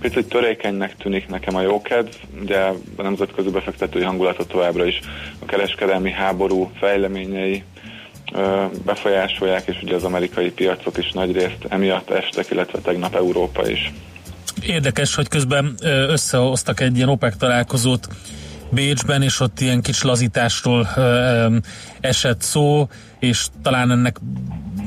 Picit 0.00 0.28
törékenynek 0.28 0.96
tűnik 0.96 1.28
nekem 1.28 1.56
a 1.56 1.60
jókedv, 1.60 2.08
ugye 2.42 2.58
a 2.96 3.02
nemzetközi 3.02 3.50
befektetői 3.50 4.02
hangulatot 4.02 4.48
továbbra 4.48 4.84
is 4.84 5.00
a 5.38 5.44
kereskedelmi 5.44 6.10
háború 6.10 6.70
fejleményei 6.78 7.64
befolyásolják, 8.84 9.66
és 9.66 9.82
ugye 9.82 9.94
az 9.94 10.04
amerikai 10.04 10.50
piacok 10.50 10.98
is 10.98 11.12
nagy 11.12 11.32
részt 11.32 11.64
emiatt 11.68 12.10
estek, 12.10 12.50
illetve 12.50 12.78
tegnap 12.78 13.14
Európa 13.14 13.68
is. 13.68 13.92
Érdekes, 14.66 15.14
hogy 15.14 15.28
közben 15.28 15.74
összehoztak 16.08 16.80
egy 16.80 16.96
ilyen 16.96 17.08
OPEC 17.08 17.36
találkozót 17.36 18.08
Bécsben, 18.70 19.22
és 19.22 19.40
ott 19.40 19.60
ilyen 19.60 19.80
kis 19.80 20.02
lazításról 20.02 20.88
esett 22.00 22.40
szó, 22.40 22.88
és 23.18 23.46
talán 23.62 23.90
ennek 23.90 24.16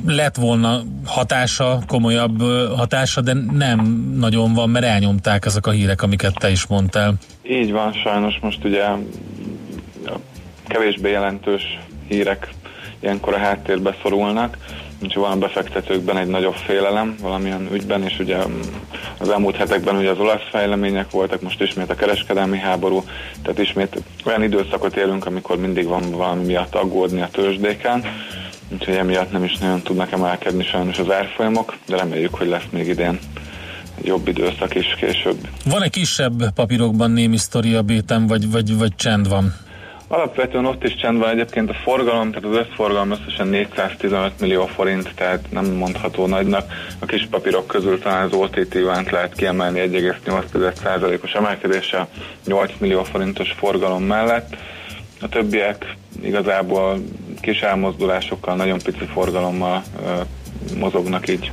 lett 0.05 0.35
volna 0.35 0.81
hatása, 1.05 1.79
komolyabb 1.87 2.41
hatása, 2.75 3.21
de 3.21 3.33
nem 3.33 3.79
nagyon 4.17 4.53
van, 4.53 4.69
mert 4.69 4.85
elnyomták 4.85 5.45
ezek 5.45 5.67
a 5.67 5.71
hírek, 5.71 6.01
amiket 6.01 6.33
te 6.39 6.49
is 6.49 6.65
mondtál. 6.65 7.13
Így 7.49 7.71
van, 7.71 7.93
sajnos 7.93 8.39
most 8.41 8.63
ugye 8.63 8.85
kevésbé 10.67 11.09
jelentős 11.09 11.79
hírek 12.07 12.49
ilyenkor 12.99 13.33
a 13.33 13.37
háttérbe 13.37 13.95
szorulnak. 14.01 14.57
Úgyhogy 15.01 15.23
van 15.23 15.31
a 15.31 15.37
befektetőkben 15.37 16.17
egy 16.17 16.27
nagyobb 16.27 16.55
félelem 16.55 17.15
valamilyen 17.21 17.69
ügyben, 17.73 18.03
és 18.03 18.19
ugye 18.19 18.37
az 19.17 19.29
elmúlt 19.29 19.55
hetekben 19.55 19.95
ugye 19.95 20.09
az 20.09 20.19
olasz 20.19 20.49
fejlemények 20.51 21.11
voltak, 21.11 21.41
most 21.41 21.61
ismét 21.61 21.89
a 21.89 21.95
kereskedelmi 21.95 22.57
háború, 22.57 23.03
tehát 23.41 23.59
ismét 23.59 24.03
olyan 24.25 24.43
időszakot 24.43 24.95
élünk, 24.95 25.25
amikor 25.25 25.57
mindig 25.57 25.85
van 25.85 26.11
valami 26.11 26.45
miatt 26.45 26.75
aggódni 26.75 27.21
a 27.21 27.29
tőzsdéken, 27.31 28.03
úgyhogy 28.71 28.95
emiatt 28.95 29.31
nem 29.31 29.43
is 29.43 29.57
nagyon 29.57 29.81
tudnak 29.81 30.11
emelkedni 30.11 30.63
sajnos 30.63 30.99
az 30.99 31.11
árfolyamok, 31.11 31.77
de 31.87 31.97
reméljük, 31.97 32.33
hogy 32.33 32.47
lesz 32.47 32.67
még 32.69 32.87
idén 32.87 33.19
egy 33.97 34.07
jobb 34.07 34.27
időszak 34.27 34.75
is 34.75 34.95
később. 34.99 35.37
Van-e 35.65 35.87
kisebb 35.87 36.53
papírokban 36.53 37.11
némi 37.11 37.37
sztori 37.37 37.73
a 37.73 37.81
béten, 37.81 38.27
vagy, 38.27 38.51
vagy, 38.51 38.77
vagy 38.77 38.95
csend 38.95 39.29
van? 39.29 39.53
Alapvetően 40.11 40.65
ott 40.65 40.83
is 40.83 40.95
csend 40.95 41.17
van 41.17 41.29
egyébként 41.29 41.69
a 41.69 41.73
forgalom, 41.73 42.31
tehát 42.31 42.49
az 42.49 42.67
összforgalom 42.67 43.11
összesen 43.11 43.47
415 43.47 44.39
millió 44.39 44.65
forint, 44.65 45.11
tehát 45.15 45.51
nem 45.51 45.65
mondható 45.65 46.27
nagynak. 46.27 46.71
A 46.99 47.05
kis 47.05 47.27
papírok 47.29 47.67
közül 47.67 47.99
talán 47.99 48.25
az 48.25 48.33
OTT 48.33 48.73
vánt 48.85 49.11
lehet 49.11 49.35
kiemelni 49.35 49.79
1,8%-os 49.79 51.33
emelkedése 51.33 52.07
8 52.45 52.71
millió 52.77 53.03
forintos 53.03 53.51
forgalom 53.51 54.03
mellett. 54.03 54.55
A 55.21 55.29
többiek 55.29 55.95
igazából 56.23 56.99
kis 57.41 57.61
elmozdulásokkal, 57.61 58.55
nagyon 58.55 58.79
pici 58.83 59.05
forgalommal 59.13 59.83
mozognak, 60.77 61.29
így 61.29 61.51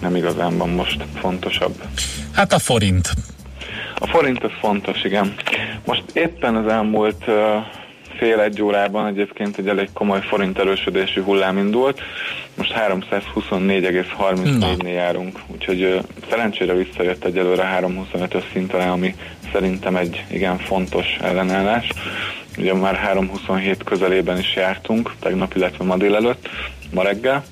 nem 0.00 0.16
igazán 0.16 0.58
van 0.58 0.68
most 0.68 1.04
fontosabb. 1.20 1.82
Hát 2.32 2.52
a 2.52 2.58
forint. 2.58 3.10
A 4.00 4.06
forint 4.06 4.44
az 4.44 4.50
fontos, 4.60 5.04
igen. 5.04 5.34
Most 5.84 6.02
éppen 6.12 6.56
az 6.56 6.72
elmúlt 6.72 7.24
fél-egy 8.18 8.62
órában 8.62 9.06
egyébként 9.06 9.58
egy 9.58 9.68
elég 9.68 9.88
komoly 9.92 10.20
forint 10.20 10.58
erősödésű 10.58 11.22
hullám 11.22 11.58
indult. 11.58 12.00
Most 12.56 12.74
324,34-nél 12.76 14.92
járunk, 14.92 15.38
úgyhogy 15.46 16.00
szerencsére 16.30 16.72
visszajött 16.72 17.24
egyelőre 17.24 17.78
325-ös 17.80 18.44
szintre, 18.52 18.90
ami 18.90 19.14
szerintem 19.52 19.96
egy 19.96 20.24
igen 20.30 20.58
fontos 20.58 21.16
ellenállás. 21.20 21.88
Ugye 22.58 22.74
már 22.74 22.94
327 22.94 23.84
közelében 23.84 24.38
is 24.38 24.56
jártunk, 24.56 25.12
tegnap, 25.20 25.56
illetve 25.56 25.84
ma 25.84 25.96
délelőtt, 25.96 26.48
ma 26.90 27.02
reggel 27.02 27.44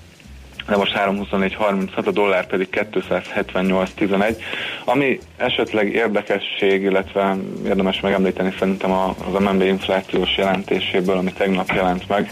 de 0.68 0.76
most 0.76 0.92
324.36, 0.96 2.06
a 2.06 2.10
dollár 2.10 2.46
pedig 2.46 2.68
278.11. 2.92 4.36
Ami 4.84 5.18
esetleg 5.36 5.94
érdekesség, 5.94 6.82
illetve 6.82 7.36
érdemes 7.66 8.00
megemlíteni 8.00 8.54
szerintem 8.58 8.92
az 8.92 9.40
MNB 9.40 9.62
inflációs 9.62 10.36
jelentéséből, 10.36 11.16
ami 11.16 11.32
tegnap 11.32 11.70
jelent 11.74 12.08
meg, 12.08 12.30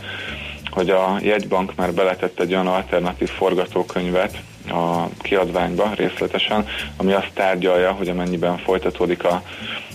hogy 0.70 0.90
a 0.90 1.18
jegybank 1.22 1.74
már 1.76 1.92
beletett 1.92 2.40
egy 2.40 2.52
olyan 2.52 2.66
alternatív 2.66 3.28
forgatókönyvet 3.28 4.38
a 4.68 5.08
kiadványba 5.18 5.90
részletesen, 5.96 6.66
ami 6.96 7.12
azt 7.12 7.30
tárgyalja, 7.34 7.92
hogy 7.92 8.08
amennyiben 8.08 8.58
folytatódik 8.58 9.24
a 9.24 9.42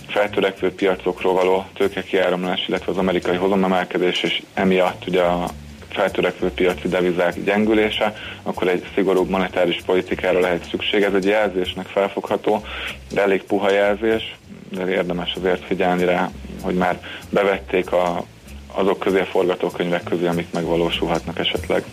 feltörekvő 0.08 0.74
piacokról 0.74 1.34
való 1.34 1.64
tőkekiáramlás, 1.74 2.68
illetve 2.68 2.92
az 2.92 2.98
amerikai 2.98 3.36
hozomemelkedés, 3.36 4.22
és 4.22 4.42
emiatt 4.54 5.06
ugye 5.06 5.22
a 5.22 5.48
feltörekvő 5.92 6.50
piaci 6.50 6.88
devizák 6.88 7.44
gyengülése, 7.44 8.16
akkor 8.42 8.68
egy 8.68 8.84
szigorúbb 8.94 9.28
monetáris 9.28 9.82
politikára 9.86 10.40
lehet 10.40 10.68
szükség. 10.70 11.02
Ez 11.02 11.14
egy 11.14 11.24
jelzésnek 11.24 11.86
felfogható, 11.86 12.64
de 13.12 13.22
elég 13.22 13.42
puha 13.42 13.70
jelzés, 13.70 14.36
de 14.68 14.88
érdemes 14.88 15.34
azért 15.34 15.64
figyelni 15.64 16.04
rá, 16.04 16.30
hogy 16.62 16.74
már 16.74 17.00
bevették 17.30 17.92
a, 17.92 18.24
azok 18.72 18.98
közé 18.98 19.20
a 19.20 19.24
forgatókönyvek 19.24 20.02
közé, 20.02 20.26
amik 20.26 20.52
megvalósulhatnak 20.52 21.38
esetleg. 21.38 21.84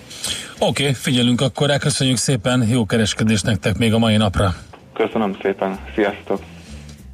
Oké, 0.59 0.81
okay, 0.81 0.93
figyelünk 0.93 1.41
akkor 1.41 1.67
rá, 1.67 1.77
köszönjük 1.77 2.17
szépen, 2.17 2.67
jó 2.69 2.85
kereskedést 2.85 3.45
nektek 3.45 3.77
még 3.77 3.93
a 3.93 3.97
mai 3.97 4.17
napra. 4.17 4.55
Köszönöm 4.93 5.37
szépen, 5.41 5.79
sziasztok! 5.95 6.41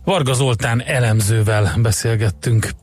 Varga 0.05 0.33
Zoltán 0.33 0.81
elemzővel 0.85 1.73
beszélgettünk. 1.81 2.82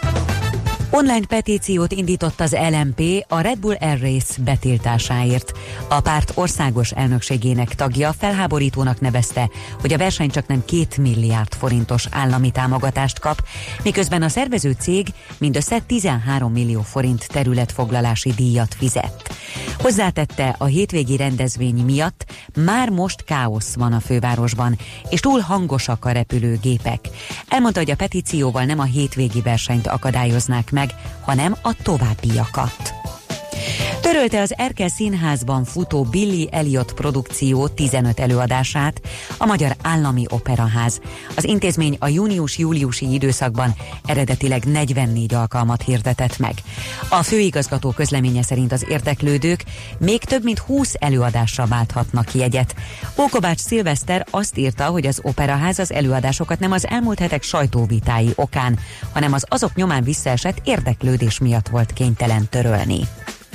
Online 0.93 1.25
petíciót 1.25 1.91
indított 1.91 2.39
az 2.39 2.55
LMP 2.69 3.25
a 3.27 3.39
Red 3.39 3.57
Bull 3.57 3.75
Air 3.79 3.99
Race 3.99 4.41
betiltásáért. 4.41 5.51
A 5.89 6.01
párt 6.01 6.31
országos 6.35 6.91
elnökségének 6.91 7.75
tagja 7.75 8.13
felháborítónak 8.13 8.99
nevezte, 8.99 9.49
hogy 9.81 9.93
a 9.93 9.97
verseny 9.97 10.29
csak 10.29 10.47
nem 10.47 10.65
két 10.65 10.97
milliárd 10.97 11.53
forintos 11.53 12.07
állami 12.09 12.51
támogatást 12.51 13.19
kap, 13.19 13.43
miközben 13.83 14.21
a 14.21 14.29
szervező 14.29 14.75
cég 14.79 15.07
mindössze 15.37 15.79
13 15.79 16.51
millió 16.51 16.81
forint 16.81 17.27
területfoglalási 17.27 18.29
díjat 18.29 18.73
fizet. 18.73 19.35
Hozzátette, 19.77 20.55
a 20.57 20.65
hétvégi 20.65 21.17
rendezvény 21.17 21.83
miatt 21.85 22.25
már 22.65 22.89
most 22.89 23.23
káosz 23.23 23.75
van 23.75 23.93
a 23.93 23.99
fővárosban, 23.99 24.77
és 25.09 25.19
túl 25.19 25.39
hangosak 25.39 26.05
a 26.05 26.11
repülőgépek. 26.11 26.99
Elmondta, 27.47 27.79
hogy 27.79 27.91
a 27.91 27.95
petícióval 27.95 28.63
nem 28.63 28.79
a 28.79 28.83
hétvégi 28.83 29.41
versenyt 29.41 29.87
akadályoznák 29.87 30.71
meg, 30.71 30.80
hanem 31.21 31.55
a 31.61 31.73
továbbiakat. 31.83 32.93
Törölte 34.01 34.41
az 34.41 34.53
Erkel 34.57 34.87
Színházban 34.87 35.63
futó 35.63 36.03
Billy 36.03 36.47
Elliot 36.51 36.93
produkció 36.93 37.67
15 37.67 38.19
előadását 38.19 39.01
a 39.37 39.45
Magyar 39.45 39.75
Állami 39.81 40.25
Operaház. 40.29 40.99
Az 41.35 41.43
intézmény 41.43 41.97
a 41.99 42.07
június-júliusi 42.07 43.13
időszakban 43.13 43.75
eredetileg 44.05 44.63
44 44.63 45.33
alkalmat 45.33 45.81
hirdetett 45.81 46.39
meg. 46.39 46.53
A 47.09 47.23
főigazgató 47.23 47.91
közleménye 47.91 48.41
szerint 48.43 48.71
az 48.71 48.85
érdeklődők 48.89 49.63
még 49.97 50.23
több 50.23 50.43
mint 50.43 50.59
20 50.59 50.93
előadásra 50.99 51.65
válthatnak 51.65 52.33
jegyet. 52.33 52.75
Ókovács 53.19 53.59
Szilveszter 53.59 54.25
azt 54.29 54.57
írta, 54.57 54.85
hogy 54.85 55.07
az 55.07 55.19
Operaház 55.23 55.79
az 55.79 55.91
előadásokat 55.91 56.59
nem 56.59 56.71
az 56.71 56.87
elmúlt 56.87 57.19
hetek 57.19 57.43
sajtóvitái 57.43 58.31
okán, 58.35 58.79
hanem 59.13 59.33
az 59.33 59.45
azok 59.49 59.75
nyomán 59.75 60.03
visszaesett 60.03 60.61
érdeklődés 60.63 61.39
miatt 61.39 61.67
volt 61.67 61.93
kénytelen 61.93 62.47
törölni. 62.49 62.99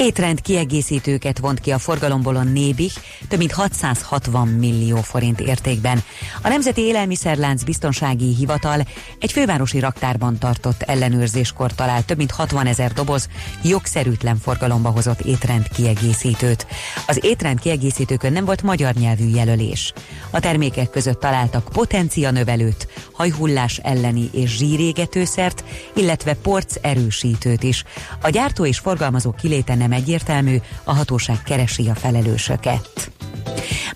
Étrend 0.00 0.40
kiegészítőket 0.40 1.38
vont 1.38 1.60
ki 1.60 1.70
a 1.70 1.78
forgalomból 1.78 2.36
a 2.36 2.42
Nébih 2.42 2.92
több 3.28 3.38
mint 3.38 3.52
660 3.52 4.48
millió 4.48 4.96
forint 4.96 5.40
értékben. 5.40 6.02
A 6.42 6.48
Nemzeti 6.48 6.80
Élelmiszerlánc 6.80 7.62
Biztonsági 7.62 8.34
Hivatal 8.34 8.80
egy 9.18 9.32
fővárosi 9.32 9.78
raktárban 9.78 10.38
tartott 10.38 10.82
ellenőrzéskor 10.82 11.74
talált 11.74 12.06
több 12.06 12.16
mint 12.16 12.30
60 12.30 12.66
ezer 12.66 12.92
doboz 12.92 13.28
jogszerűtlen 13.62 14.36
forgalomba 14.36 14.88
hozott 14.88 15.20
étrend 15.20 15.68
kiegészítőt. 15.68 16.66
Az 17.06 17.18
étrend 17.24 17.60
kiegészítőkön 17.60 18.32
nem 18.32 18.44
volt 18.44 18.62
magyar 18.62 18.94
nyelvű 18.94 19.28
jelölés. 19.28 19.92
A 20.30 20.40
termékek 20.40 20.90
között 20.90 21.20
találtak 21.20 21.68
potencia 21.72 22.30
növelőt, 22.30 22.88
hajhullás 23.12 23.78
elleni 23.78 24.28
és 24.32 24.56
zsírégetőszert, 24.56 25.64
illetve 25.94 26.34
porc 26.34 26.76
erősítőt 26.80 27.62
is. 27.62 27.84
A 28.20 28.28
gyártó 28.28 28.66
és 28.66 28.78
forgalmazó 28.78 29.32
kiléte 29.32 29.74
nem 29.74 29.88
egyértelmű, 29.92 30.56
a 30.84 30.94
hatóság 30.94 31.42
keresi 31.42 31.88
a 31.88 31.94
felelősöket. 31.94 33.10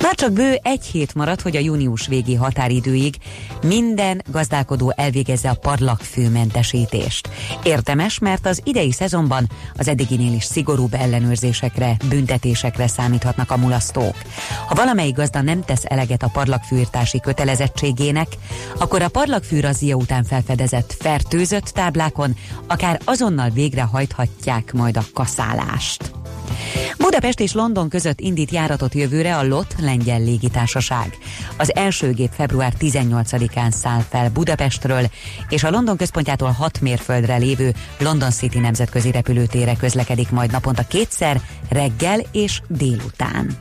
Már 0.05 0.15
csak 0.15 0.33
bő 0.33 0.59
egy 0.63 0.85
hét 0.85 1.15
maradt, 1.15 1.41
hogy 1.41 1.57
a 1.57 1.61
június 1.61 2.07
végi 2.07 2.35
határidőig 2.35 3.17
minden 3.63 4.23
gazdálkodó 4.31 4.93
elvégezze 4.97 5.51
a 5.51 5.55
parlagfőmentesítést. 5.55 7.29
Értemes, 7.63 8.19
mert 8.19 8.47
az 8.47 8.61
idei 8.65 8.93
szezonban 8.93 9.51
az 9.77 9.89
eddiginél 9.89 10.33
is 10.33 10.45
szigorúbb 10.45 10.95
ellenőrzésekre, 10.95 11.97
büntetésekre 12.09 12.87
számíthatnak 12.87 13.51
a 13.51 13.57
mulasztók. 13.57 14.17
Ha 14.69 14.75
valamelyik 14.75 15.15
gazda 15.15 15.41
nem 15.41 15.65
tesz 15.65 15.85
eleget 15.85 16.23
a 16.23 16.31
parlagfűrtási 16.33 17.21
kötelezettségének, 17.21 18.29
akkor 18.79 19.03
a 19.03 19.09
parlagfűrazia 19.09 19.95
után 19.95 20.25
felfedezett 20.25 20.97
fertőzött 20.99 21.65
táblákon 21.65 22.37
akár 22.67 23.01
azonnal 23.05 23.51
végrehajthatják 23.51 24.73
majd 24.73 24.97
a 24.97 25.05
kaszálást. 25.13 25.74
Budapest 26.99 27.41
és 27.41 27.53
London 27.53 27.89
között 27.89 28.21
indít 28.21 28.51
járatot 28.51 28.95
jövőre 28.95 29.37
a 29.37 29.47
LOT 29.47 29.75
lengyel 29.79 30.21
légitársaság. 30.21 31.19
Az 31.57 31.75
első 31.75 32.13
gép 32.13 32.31
február 32.33 32.73
18-án 32.81 33.71
száll 33.71 34.01
fel 34.09 34.31
Budapestről, 34.31 35.11
és 35.49 35.65
a 35.65 35.71
London 35.71 35.97
központjától 35.97 36.51
6 36.51 36.81
mérföldre 36.81 37.37
lévő 37.37 37.75
London 37.99 38.31
City 38.31 38.59
nemzetközi 38.59 39.11
repülőtére 39.11 39.77
közlekedik 39.77 40.31
majd 40.31 40.51
naponta 40.51 40.83
kétszer, 40.83 41.41
reggel 41.69 42.21
és 42.33 42.61
délután. 42.69 43.57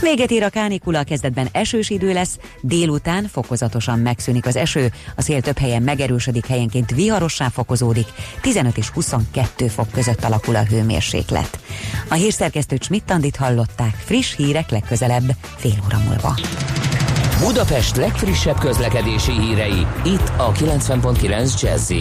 Véget 0.00 0.30
ér 0.30 0.42
a 0.42 0.48
kánikula, 0.48 1.02
kezdetben 1.02 1.48
esős 1.52 1.90
idő 1.90 2.12
lesz, 2.12 2.38
délután 2.60 3.28
fokozatosan 3.32 3.98
megszűnik 3.98 4.46
az 4.46 4.56
eső, 4.56 4.92
a 5.16 5.22
szél 5.22 5.40
több 5.40 5.58
helyen 5.58 5.82
megerősödik, 5.82 6.46
helyenként 6.46 6.90
viharossá 6.90 7.48
fokozódik, 7.48 8.06
15 8.40 8.76
és 8.76 8.88
22 8.88 9.68
fok 9.68 9.90
között 9.90 10.24
alakul 10.24 10.56
a 10.56 10.64
hőmérséklet. 10.64 11.58
A 12.08 12.14
hírszerkesztő 12.14 12.78
Csmittandit 12.78 13.36
hallották, 13.36 13.94
friss 14.04 14.36
hírek 14.36 14.70
legközelebb, 14.70 15.30
fél 15.56 15.76
óra 15.84 15.98
múlva. 16.08 16.34
Budapest 17.40 17.96
legfrissebb 17.96 18.58
közlekedési 18.58 19.32
hírei, 19.32 19.86
itt 20.04 20.32
a 20.36 20.52
90.9 20.52 21.60
jazz 21.60 21.92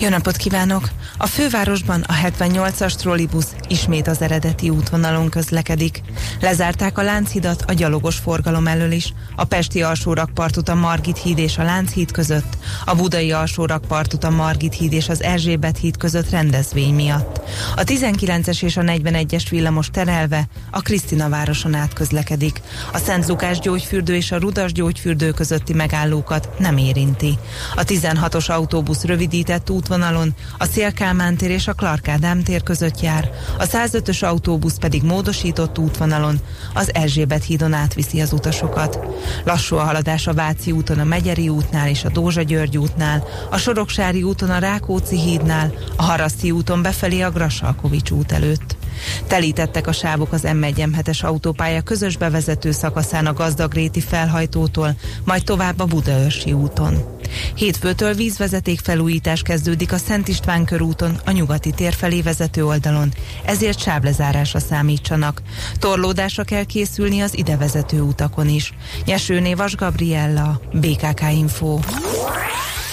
jó 0.00 0.08
napot 0.08 0.36
kívánok! 0.36 0.88
A 1.16 1.26
fővárosban 1.26 2.00
a 2.00 2.12
78-as 2.12 2.94
trollibusz 2.94 3.54
ismét 3.68 4.08
az 4.08 4.20
eredeti 4.22 4.70
útvonalon 4.70 5.28
közlekedik. 5.28 6.02
Lezárták 6.40 6.98
a 6.98 7.02
Lánchidat 7.02 7.62
a 7.66 7.72
gyalogos 7.72 8.16
forgalom 8.16 8.66
elől 8.66 8.92
is, 8.92 9.12
a 9.36 9.44
Pesti 9.44 9.82
alsórakpartot 9.82 10.68
a 10.68 10.74
Margit 10.74 11.18
híd 11.18 11.38
és 11.38 11.58
a 11.58 11.62
Lánchíd 11.62 12.10
között, 12.10 12.58
a 12.84 12.94
Budai 12.94 13.32
alsórakpartot 13.32 14.24
a 14.24 14.30
Margit 14.30 14.74
híd 14.74 14.92
és 14.92 15.08
az 15.08 15.22
Erzsébet 15.22 15.78
híd 15.78 15.96
között 15.96 16.30
rendezvény 16.30 16.94
miatt. 16.94 17.40
A 17.76 17.82
19-es 17.82 18.62
és 18.62 18.76
a 18.76 18.82
41-es 18.82 19.46
villamos 19.50 19.90
terelve 19.90 20.48
a 20.70 20.80
Krisztina 20.80 21.28
városon 21.28 21.74
át 21.74 21.92
közlekedik. 21.92 22.60
A 22.92 22.98
Szent 22.98 23.26
Lukás 23.26 23.58
gyógyfürdő 23.58 24.14
és 24.14 24.32
a 24.32 24.38
Rudas 24.38 24.72
gyógyfürdő 24.72 25.30
közötti 25.30 25.72
megállókat 25.72 26.48
nem 26.58 26.76
érinti. 26.76 27.38
A 27.74 27.84
16-os 27.84 28.50
autóbusz 28.50 29.04
rövidített 29.04 29.70
útvonalon 29.88 30.34
a 30.58 30.64
Szélkálmán 30.64 31.36
tér 31.36 31.50
és 31.50 31.68
a 31.68 31.74
Clark 31.74 32.08
Ádám 32.08 32.42
tér 32.42 32.62
között 32.62 33.00
jár, 33.00 33.30
a 33.58 33.64
105-ös 33.64 34.24
autóbusz 34.24 34.78
pedig 34.78 35.02
módosított 35.02 35.78
útvonalon 35.78 36.40
az 36.74 36.94
Erzsébet 36.94 37.44
hídon 37.44 37.72
átviszi 37.72 38.20
az 38.20 38.32
utasokat. 38.32 38.98
Lassú 39.44 39.76
a 39.76 39.82
haladás 39.82 40.26
a 40.26 40.34
Váci 40.34 40.72
úton 40.72 40.98
a 40.98 41.04
Megyeri 41.04 41.48
útnál 41.48 41.88
és 41.88 42.04
a 42.04 42.08
Dózsa 42.08 42.42
György 42.42 42.78
útnál, 42.78 43.24
a 43.50 43.56
Soroksári 43.56 44.22
úton 44.22 44.50
a 44.50 44.58
Rákóczi 44.58 45.18
hídnál, 45.18 45.72
a 45.96 46.02
Haraszti 46.02 46.50
úton 46.50 46.82
befelé 46.82 47.20
a 47.20 47.30
Grassalkovics 47.30 48.10
út 48.10 48.32
előtt. 48.32 48.76
Telítettek 49.26 49.86
a 49.86 49.92
sávok 49.92 50.32
az 50.32 50.42
m 50.42 50.62
1 50.62 50.84
es 51.04 51.22
autópálya 51.22 51.80
közös 51.80 52.16
bevezető 52.16 52.70
szakaszán 52.70 53.26
a 53.26 53.32
Gazdagréti 53.32 54.00
felhajtótól, 54.00 54.94
majd 55.24 55.44
tovább 55.44 55.80
a 55.80 55.84
Budaörsi 55.84 56.52
úton. 56.52 57.16
Hétfőtől 57.54 58.14
vízvezeték 58.14 58.80
felújítás 58.80 59.42
kezdődik 59.42 59.92
a 59.92 59.96
Szent 59.96 60.28
István 60.28 60.64
körúton, 60.64 61.20
a 61.24 61.30
nyugati 61.30 61.70
tér 61.70 61.92
felé 61.92 62.20
vezető 62.20 62.64
oldalon, 62.64 63.12
ezért 63.44 63.80
sáblezárásra 63.80 64.58
számítsanak. 64.58 65.42
Torlódásra 65.78 66.44
kell 66.44 66.64
készülni 66.64 67.20
az 67.20 67.38
idevezető 67.38 68.00
utakon 68.00 68.48
is. 68.48 68.72
Nyesőné 69.04 69.54
Vas 69.54 69.76
Gabriella, 69.76 70.60
BKK 70.72 71.22
Info. 71.32 71.78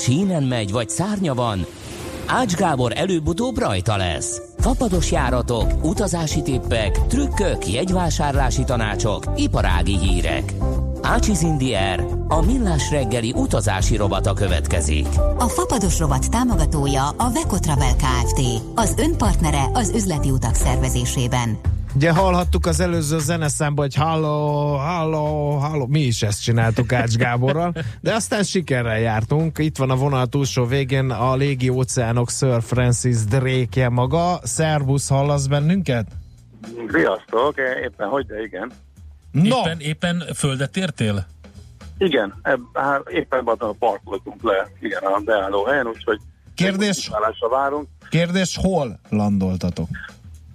Sínen 0.00 0.42
megy, 0.42 0.72
vagy 0.72 0.88
szárnya 0.88 1.34
van, 1.34 1.66
Ács 2.26 2.54
Gábor 2.54 2.92
előbb-utóbb 2.94 3.58
rajta 3.58 3.96
lesz. 3.96 4.40
Fapados 4.58 5.10
járatok, 5.10 5.72
utazási 5.82 6.42
tippek, 6.42 7.06
trükkök, 7.06 7.68
jegyvásárlási 7.68 8.64
tanácsok, 8.64 9.24
iparági 9.36 9.98
hírek. 9.98 10.54
Ácsiz 11.02 11.42
Indier, 11.42 12.04
a 12.28 12.44
millás 12.44 12.90
reggeli 12.90 13.32
utazási 13.36 13.96
robata 13.96 14.32
következik. 14.32 15.06
A 15.38 15.48
Fapados 15.48 15.98
rovat 15.98 16.30
támogatója 16.30 17.08
a 17.08 17.30
Vekotravel 17.32 17.94
Kft. 17.96 18.40
Az 18.74 18.94
önpartnere 18.98 19.70
az 19.72 19.92
üzleti 19.94 20.30
utak 20.30 20.54
szervezésében. 20.54 21.58
Ugye 21.94 22.12
hallhattuk 22.12 22.66
az 22.66 22.80
előző 22.80 23.18
zeneszámban, 23.18 23.84
hogy 23.84 23.94
halló, 23.94 24.76
halló, 24.76 25.50
halló, 25.56 25.86
mi 25.86 26.00
is 26.00 26.22
ezt 26.22 26.42
csináltuk 26.42 26.92
Ács 26.92 27.14
Gáborral, 27.14 27.72
de 28.00 28.14
aztán 28.14 28.42
sikerrel 28.42 28.98
jártunk. 28.98 29.58
Itt 29.58 29.76
van 29.76 29.90
a 29.90 29.96
vonal 29.96 30.26
túlsó 30.26 30.64
végén 30.64 31.10
a 31.10 31.36
légi 31.36 31.68
óceánok 31.68 32.30
Sir 32.30 32.62
Francis 32.62 33.24
Drake-je 33.24 33.88
maga. 33.88 34.40
Szervusz, 34.42 35.08
hallasz 35.08 35.46
bennünket? 35.46 36.06
Sziasztok, 36.92 37.54
éppen 37.84 38.08
hogy, 38.08 38.26
de 38.26 38.42
igen. 38.42 38.70
No. 39.30 39.58
Éppen, 39.58 39.80
éppen 39.80 40.22
földet 40.34 40.76
értél? 40.76 41.26
Igen, 41.98 42.34
eb, 42.42 42.60
hát 42.72 43.08
éppen 43.08 43.44
a 43.46 43.72
parkoltunk 43.78 44.42
le, 44.42 44.68
igen, 44.80 45.02
a 45.02 45.20
beálló 45.24 45.64
helyen, 45.64 45.86
úgyhogy 45.86 46.20
kérdés, 46.54 47.10
várunk. 47.50 47.88
Kérdés, 48.10 48.56
hol 48.56 48.98
landoltatok? 49.08 49.88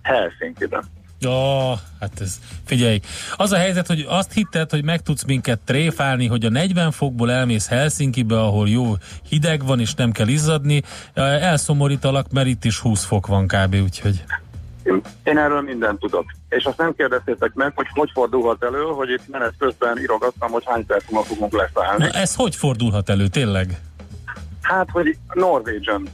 Helsinki-ben. 0.01 0.83
Ja, 1.19 1.73
hát 1.99 2.21
ez, 2.21 2.39
figyelj, 2.65 2.99
az 3.35 3.51
a 3.51 3.57
helyzet, 3.57 3.87
hogy 3.87 4.05
azt 4.09 4.33
hitted, 4.33 4.69
hogy 4.69 4.83
meg 4.83 5.01
tudsz 5.01 5.23
minket 5.23 5.59
tréfálni, 5.59 6.27
hogy 6.27 6.45
a 6.45 6.49
40 6.49 6.91
fokból 6.91 7.31
elmész 7.31 7.67
Helsinkibe, 7.67 8.41
ahol 8.41 8.69
jó 8.69 8.93
hideg 9.29 9.65
van, 9.65 9.79
és 9.79 9.93
nem 9.93 10.11
kell 10.11 10.27
izzadni, 10.27 10.81
elszomorítalak, 11.13 12.31
mert 12.31 12.47
itt 12.47 12.63
is 12.63 12.79
20 12.79 13.05
fok 13.05 13.27
van 13.27 13.47
kb. 13.47 13.75
úgyhogy... 13.83 14.23
Én, 15.23 15.37
erről 15.37 15.61
mindent 15.61 15.99
tudok. 15.99 16.25
És 16.49 16.63
azt 16.63 16.77
nem 16.77 16.95
kérdeztétek 16.95 17.53
meg, 17.53 17.71
hogy 17.75 17.85
hogy 17.93 18.09
fordulhat 18.13 18.63
elő, 18.63 18.83
hogy 18.83 19.09
itt 19.09 19.27
menet 19.27 19.53
közben 19.57 19.99
írogattam, 19.99 20.51
hogy 20.51 20.63
hány 20.65 20.85
perc 20.85 21.03
múlva 21.09 21.27
fogunk 21.27 21.53
leszállni. 21.53 22.03
Na 22.03 22.09
ez 22.11 22.35
hogy 22.35 22.55
fordulhat 22.55 23.09
elő, 23.09 23.27
tényleg? 23.27 23.79
Hát, 24.61 24.89
hogy 24.89 25.17
Norwegian 25.33 26.07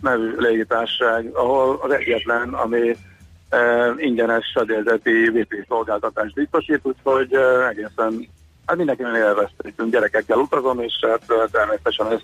nevű 0.00 0.34
légitárság, 0.36 1.30
ahol 1.32 1.78
az 1.82 1.92
egyetlen, 1.92 2.54
ami 2.54 2.96
ingyenes 3.96 4.52
fedélzeti 4.54 5.28
VP 5.28 5.64
szolgáltatást 5.68 6.34
biztosít, 6.34 6.80
úgyhogy 6.82 7.34
egészen, 7.70 8.28
hát 8.66 8.76
mindenkinek 8.76 9.14
élveztünk, 9.14 9.90
gyerekekkel 9.90 10.38
utazom, 10.38 10.80
és 10.80 10.94
hát 11.00 11.50
természetesen 11.50 12.12
ez 12.12 12.20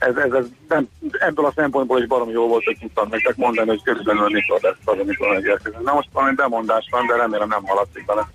ez, 0.00 0.16
ez, 0.16 0.32
ez 0.32 0.44
nem, 0.68 0.88
ebből 1.18 1.44
a 1.44 1.52
szempontból 1.56 2.00
is 2.00 2.06
baromi 2.06 2.32
jó 2.32 2.48
volt, 2.48 2.64
hogy 2.64 2.76
tudtam 2.80 3.08
nektek 3.10 3.36
mondani, 3.36 3.68
hogy 3.68 3.82
körülbelül 3.82 4.28
mikor 4.28 4.58
lesz 4.62 4.76
az, 4.84 4.98
amikor 4.98 5.28
megérkezünk. 5.28 5.84
Na 5.84 5.92
most 5.92 6.08
valami 6.12 6.34
bemondás 6.34 6.86
van, 6.90 7.06
de 7.06 7.16
remélem 7.16 7.48
nem 7.48 7.64
haladszik 7.64 8.04
bele. 8.06 8.28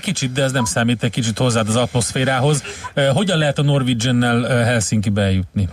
Kicsit, 0.00 0.32
de 0.32 0.42
ez 0.42 0.52
nem 0.52 0.64
számít, 0.64 1.02
egy 1.02 1.10
kicsit 1.10 1.38
hozzád 1.38 1.68
az 1.68 1.76
atmoszférához. 1.76 2.62
Hogyan 3.14 3.38
lehet 3.38 3.58
a 3.58 3.62
Norwegian-nel 3.62 4.64
Helsinki 4.64 5.10
bejutni? 5.10 5.68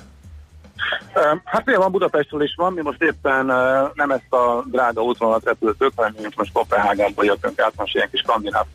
Hát 1.44 1.76
van 1.76 1.92
Budapestről 1.92 2.44
is 2.44 2.54
van, 2.56 2.74
mi 2.74 2.82
most 2.82 3.02
éppen 3.02 3.46
nem 3.94 4.12
ezt 4.12 4.34
a 4.34 4.64
drága 4.66 5.02
útvonalat 5.02 5.46
repültük, 5.46 5.92
hanem 5.96 6.14
mi 6.18 6.28
most 6.36 6.52
Kopenhágánból 6.54 7.26
jöttünk 7.26 7.60
át, 7.60 7.74
most 7.76 7.96
ilyen 7.96 8.10
kis 8.12 8.20
skandináv 8.20 8.66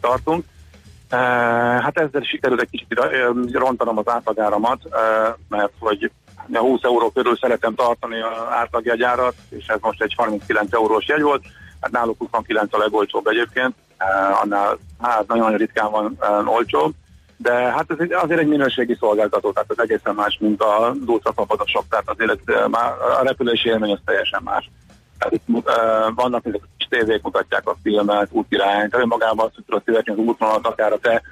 tartunk. 0.00 0.44
Hát 1.80 1.98
ezzel 1.98 2.22
sikerült 2.22 2.60
egy 2.60 2.70
kicsit 2.70 3.00
rontanom 3.52 3.98
az 3.98 4.08
átlagáramat, 4.08 4.80
mert 5.48 5.72
hogy 5.78 6.10
a 6.52 6.58
20 6.58 6.82
euró 6.82 7.10
körül 7.10 7.36
szeretem 7.36 7.74
tartani 7.74 8.20
az 8.20 8.30
átlagjegyárat, 8.50 9.34
és 9.48 9.66
ez 9.66 9.78
most 9.80 10.02
egy 10.02 10.14
39 10.16 10.72
eurós 10.72 11.06
jegy 11.06 11.22
volt, 11.22 11.44
hát 11.80 11.90
náluk 11.90 12.18
29 12.18 12.74
a 12.74 12.78
legolcsóbb 12.78 13.26
egyébként, 13.26 13.74
annál 14.42 14.78
hát 15.00 15.26
nagyon 15.26 15.56
ritkán 15.56 15.90
van 15.90 16.18
olcsóbb, 16.46 16.92
de 17.42 17.52
hát 17.52 17.90
ez 17.90 17.96
egy, 17.98 18.12
azért 18.12 18.40
egy 18.40 18.46
minőségi 18.46 18.96
szolgáltató, 19.00 19.52
tehát 19.52 19.70
ez 19.70 19.78
egészen 19.78 20.14
más, 20.14 20.36
mint 20.40 20.62
a 20.62 20.94
dulca 21.04 21.30
papadosok, 21.32 21.84
tehát 21.88 22.10
azért 22.10 22.68
már 22.68 22.92
a 23.20 23.22
repülési 23.22 23.68
élmény 23.68 23.92
az 23.92 23.98
teljesen 24.04 24.40
más. 24.44 24.70
Tehát 25.18 25.34
itt, 25.34 25.44
uh, 25.48 26.14
vannak 26.14 26.46
ezek 26.46 26.60
a 26.62 26.68
kis 26.76 26.86
tévék, 26.90 27.22
mutatják 27.22 27.68
a 27.68 27.76
filmet, 27.82 28.28
útirányt, 28.30 28.94
önmagában 28.94 29.46
azt, 29.46 29.54
hogy 29.54 29.64
tudod 29.64 29.82
fizetni 29.84 30.12
az 30.12 30.18
útvonalat, 30.18 30.66
akár 30.66 30.92
a 30.92 30.98
te 30.98 31.22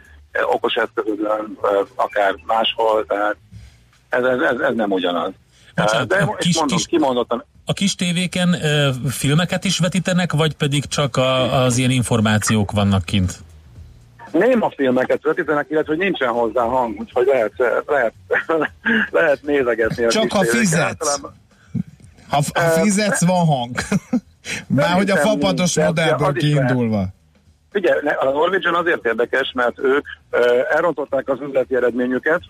okos 0.42 0.74
eszközön, 0.74 1.58
akár 1.94 2.34
máshol, 2.46 3.06
tehát 3.06 3.36
ez, 4.08 4.24
ez, 4.24 4.40
ez, 4.40 4.60
ez 4.60 4.74
nem 4.74 4.90
ugyanaz. 4.90 5.32
Bocsánat, 5.74 6.08
De 6.08 6.16
a 6.16 6.34
kis, 6.34 6.56
mondom, 6.58 6.76
kis, 6.76 6.86
kimondottan, 6.86 7.44
a 7.64 7.72
kis 7.72 7.94
tévéken 7.94 8.48
uh, 8.48 9.10
filmeket 9.10 9.64
is 9.64 9.78
vetítenek, 9.78 10.32
vagy 10.32 10.54
pedig 10.54 10.84
csak 10.84 11.16
a, 11.16 11.62
az 11.62 11.76
ilyen 11.76 11.90
információk 11.90 12.70
vannak 12.70 13.04
kint? 13.04 13.42
A 14.60 14.72
filmeket 14.76 15.22
vetítenek, 15.22 15.66
illetve 15.70 15.94
hogy 15.94 16.02
nincsen 16.02 16.28
hozzá 16.28 16.62
hang, 16.62 16.98
úgyhogy 17.00 17.26
lehet, 17.26 17.52
lehet, 17.86 18.12
lehet 19.10 19.42
nézegetni. 19.42 20.04
A 20.04 20.08
Csak 20.08 20.32
ha 20.32 20.44
fizetsz. 20.44 20.80
Általában, 20.80 21.34
ha, 22.28 22.42
ha 22.54 22.60
fizetsz, 22.60 23.24
van 23.24 23.46
hang. 23.46 23.76
Már 24.66 24.96
hogy 24.96 25.10
a 25.10 25.16
fapados 25.16 25.76
modellből 25.76 26.32
kiindulva. 26.32 27.06
Figyelj, 27.70 28.00
a 28.20 28.24
Norwegian 28.24 28.74
azért 28.74 29.06
érdekes, 29.06 29.52
mert 29.54 29.78
ők 29.78 30.06
elrontották 30.70 31.28
az 31.28 31.38
üzleti 31.40 31.74
eredményüket, 31.74 32.40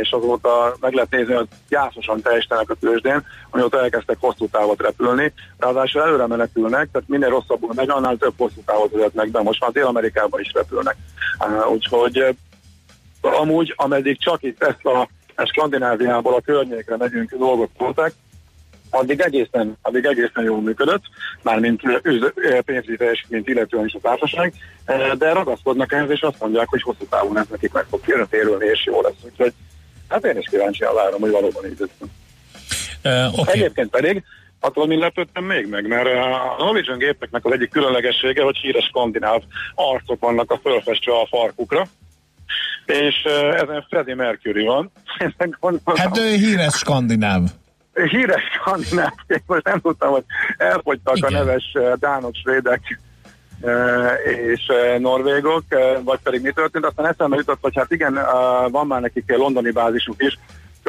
és 0.00 0.10
azóta 0.10 0.76
meg 0.80 0.92
lehet 0.92 1.10
nézni, 1.10 1.34
hogy 1.34 1.48
gyászosan 1.68 2.20
teljesítenek 2.20 2.70
a 2.70 2.74
tőzsdén, 2.74 3.26
amióta 3.50 3.82
elkezdtek 3.82 4.16
hosszú 4.20 4.48
távot 4.48 4.82
repülni, 4.82 5.32
ráadásul 5.58 6.02
előre 6.02 6.26
menekülnek, 6.26 6.88
tehát 6.92 7.08
minél 7.08 7.28
rosszabbul 7.28 7.72
megy, 7.74 7.88
annál 7.88 8.16
több 8.16 8.34
hosszú 8.36 8.60
távot 8.64 8.92
vezetnek 8.92 9.30
be, 9.30 9.42
most 9.42 9.60
már 9.60 9.70
Dél-Amerikában 9.70 10.40
is 10.40 10.52
repülnek. 10.52 10.96
Úgyhogy 11.72 12.36
amúgy, 13.20 13.72
ameddig 13.76 14.18
csak 14.18 14.42
itt 14.42 14.62
ezt 14.62 14.84
a 14.84 15.08
Skandináviából 15.44 16.34
a 16.34 16.40
környékre 16.40 16.96
megyünk 16.96 17.34
dolgok 17.34 17.70
voltak, 17.78 18.12
addig 18.94 19.20
egészen, 19.20 19.78
addig 19.82 20.04
egészen 20.04 20.44
jól 20.44 20.60
működött, 20.60 21.02
mármint 21.42 21.82
pénzügyi 22.64 22.96
teljesítményt 22.96 23.48
illetően 23.48 23.84
is 23.84 23.94
a 23.94 23.98
társaság, 24.02 24.54
de 25.18 25.32
ragaszkodnak 25.32 25.92
ehhez, 25.92 26.10
és 26.10 26.20
azt 26.20 26.40
mondják, 26.40 26.68
hogy 26.68 26.82
hosszú 26.82 27.06
távon 27.08 27.38
ez 27.38 27.46
nekik 27.50 27.72
meg 27.72 27.84
fog 27.90 28.00
térülni, 28.30 28.66
és 28.66 28.84
jó 28.84 29.00
lesz. 29.02 29.12
Úgyhogy 29.24 29.52
hát 30.08 30.24
én 30.24 30.38
is 30.38 30.48
kíváncsian 30.50 30.94
várom, 30.94 31.20
hogy 31.20 31.30
valóban 31.30 31.64
így 31.66 31.78
lesz. 31.78 32.10
Uh, 33.04 33.38
okay. 33.38 33.54
Egyébként 33.54 33.90
pedig 33.90 34.22
attól 34.60 34.86
mi 34.86 34.96
lepődtem 34.98 35.44
még 35.44 35.66
meg, 35.66 35.86
mert 35.86 36.06
a 36.06 36.54
Norwegian 36.58 36.98
gépeknek 36.98 37.44
az 37.44 37.52
egyik 37.52 37.70
különlegessége, 37.70 38.42
hogy 38.42 38.56
híres 38.56 38.84
skandináv 38.84 39.42
arcok 39.74 40.20
vannak 40.20 40.50
a 40.50 40.58
fölfestve 40.62 41.12
a 41.12 41.26
farkukra, 41.30 41.86
és 42.86 43.22
ezen 43.54 43.86
Freddie 43.88 44.14
Mercury 44.14 44.64
van. 44.64 44.90
hát 45.94 46.18
ő 46.18 46.34
híres 46.34 46.74
skandináv 46.74 47.42
híres 47.94 48.42
skandinávként, 48.60 49.42
most 49.46 49.64
nem 49.64 49.80
tudtam, 49.80 50.10
hogy 50.10 50.24
elfogytak 50.56 51.16
Igen. 51.16 51.34
a 51.34 51.38
neves 51.38 51.72
eh, 51.72 51.92
dánok, 51.98 52.34
svédek 52.34 53.00
eh, 53.60 54.12
és 54.24 54.66
eh, 54.66 54.98
norvégok, 54.98 55.64
vagy 56.04 56.18
pedig 56.22 56.42
mi 56.42 56.50
történt. 56.50 56.84
Aztán 56.84 57.06
eszembe 57.06 57.36
jutott, 57.36 57.58
hogy 57.60 57.76
hát 57.76 57.90
igen, 57.90 58.18
van 58.70 58.86
már 58.86 59.00
nekik 59.00 59.36
londoni 59.36 59.70
bázisuk 59.70 60.22
is, 60.22 60.38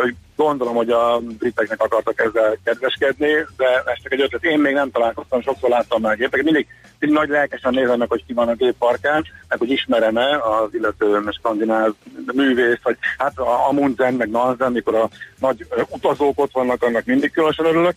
hogy 0.01 0.15
gondolom, 0.35 0.75
hogy 0.75 0.89
a 0.89 1.19
briteknek 1.19 1.81
akartak 1.81 2.19
ezzel 2.19 2.57
kedveskedni, 2.63 3.31
de 3.57 3.65
ez 3.85 4.01
csak 4.03 4.11
egy 4.11 4.21
ötlet. 4.21 4.43
Én 4.43 4.59
még 4.59 4.73
nem 4.73 4.91
találkoztam, 4.91 5.41
sokszor 5.41 5.69
láttam 5.69 6.01
már 6.01 6.15
gépeket. 6.15 6.45
Mindig, 6.45 6.67
mindig 6.99 7.19
nagy 7.19 7.29
lelkesen 7.29 7.73
nézem 7.73 7.97
meg, 7.97 8.09
hogy 8.09 8.25
ki 8.27 8.33
van 8.33 8.47
a 8.47 8.55
gépparkán, 8.55 9.25
meg 9.47 9.57
hogy 9.57 9.71
ismerem-e 9.71 10.37
az 10.37 10.69
illető 10.71 11.21
skandináv 11.39 11.93
művész, 12.33 12.79
vagy 12.83 12.97
hát 13.17 13.37
a 13.37 13.67
Amundsen, 13.67 14.13
meg 14.13 14.29
Nansen, 14.29 14.71
mikor 14.71 14.95
a 14.95 15.09
nagy 15.39 15.67
utazók 15.89 16.41
ott 16.41 16.51
vannak, 16.51 16.83
annak 16.83 17.05
mindig 17.05 17.31
különösen 17.31 17.65
örülök. 17.65 17.95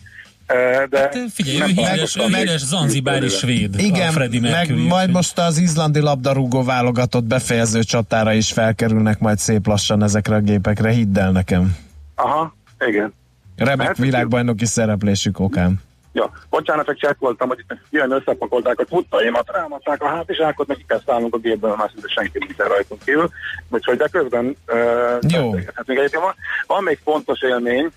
De 0.89 0.99
hát 0.99 1.17
figyelj, 1.33 1.61
ő 1.61 1.65
híres, 1.65 2.17
ő 2.17 2.23
híres 2.23 2.61
zanzibári 2.61 3.29
svéd, 3.29 3.79
Igen, 3.79 4.41
meg 4.41 4.75
majd 4.77 5.11
most 5.11 5.39
az 5.39 5.59
izlandi 5.59 6.01
labdarúgó 6.01 6.65
válogatott 6.65 7.25
befejező 7.25 7.83
csatára 7.83 8.33
is 8.33 8.53
felkerülnek 8.53 9.19
majd 9.19 9.39
szép 9.39 9.67
lassan 9.67 10.03
ezekre 10.03 10.35
a 10.35 10.41
gépekre, 10.41 10.91
hidd 10.91 11.19
el 11.19 11.31
nekem. 11.31 11.88
Aha, 12.19 12.55
igen. 12.87 13.15
Remek 13.57 13.87
hát, 13.87 13.97
világbajnoki 13.97 14.65
szereplésük 14.65 15.39
okán. 15.39 15.81
Ja, 16.13 16.31
bocsánat, 16.51 16.87
csak 16.87 16.97
csekkoltam, 16.97 17.49
hogy 17.49 17.65
ilyen 17.91 18.11
összepakolták 18.11 18.81
a 18.81 18.85
tudtaimat, 18.85 19.51
rámadták 19.53 20.03
a 20.03 20.09
hátizsákot, 20.09 20.67
neki 20.67 20.85
kell 20.87 21.01
szállnunk 21.07 21.35
a 21.35 21.39
gépből, 21.39 21.75
már 21.77 21.91
szinte 21.93 22.09
senki 22.09 22.39
nincs 22.39 22.57
rajtunk 22.57 23.05
kívül. 23.05 23.31
Úgyhogy 23.69 23.97
de 23.97 24.09
közben... 24.09 24.45
Uh, 24.45 25.33
Jó. 25.33 25.55
Hát 25.75 25.87
még 25.87 25.99
van, 26.13 26.35
van 26.67 26.83
még 26.83 26.99
fontos 27.05 27.43
élmény, 27.43 27.91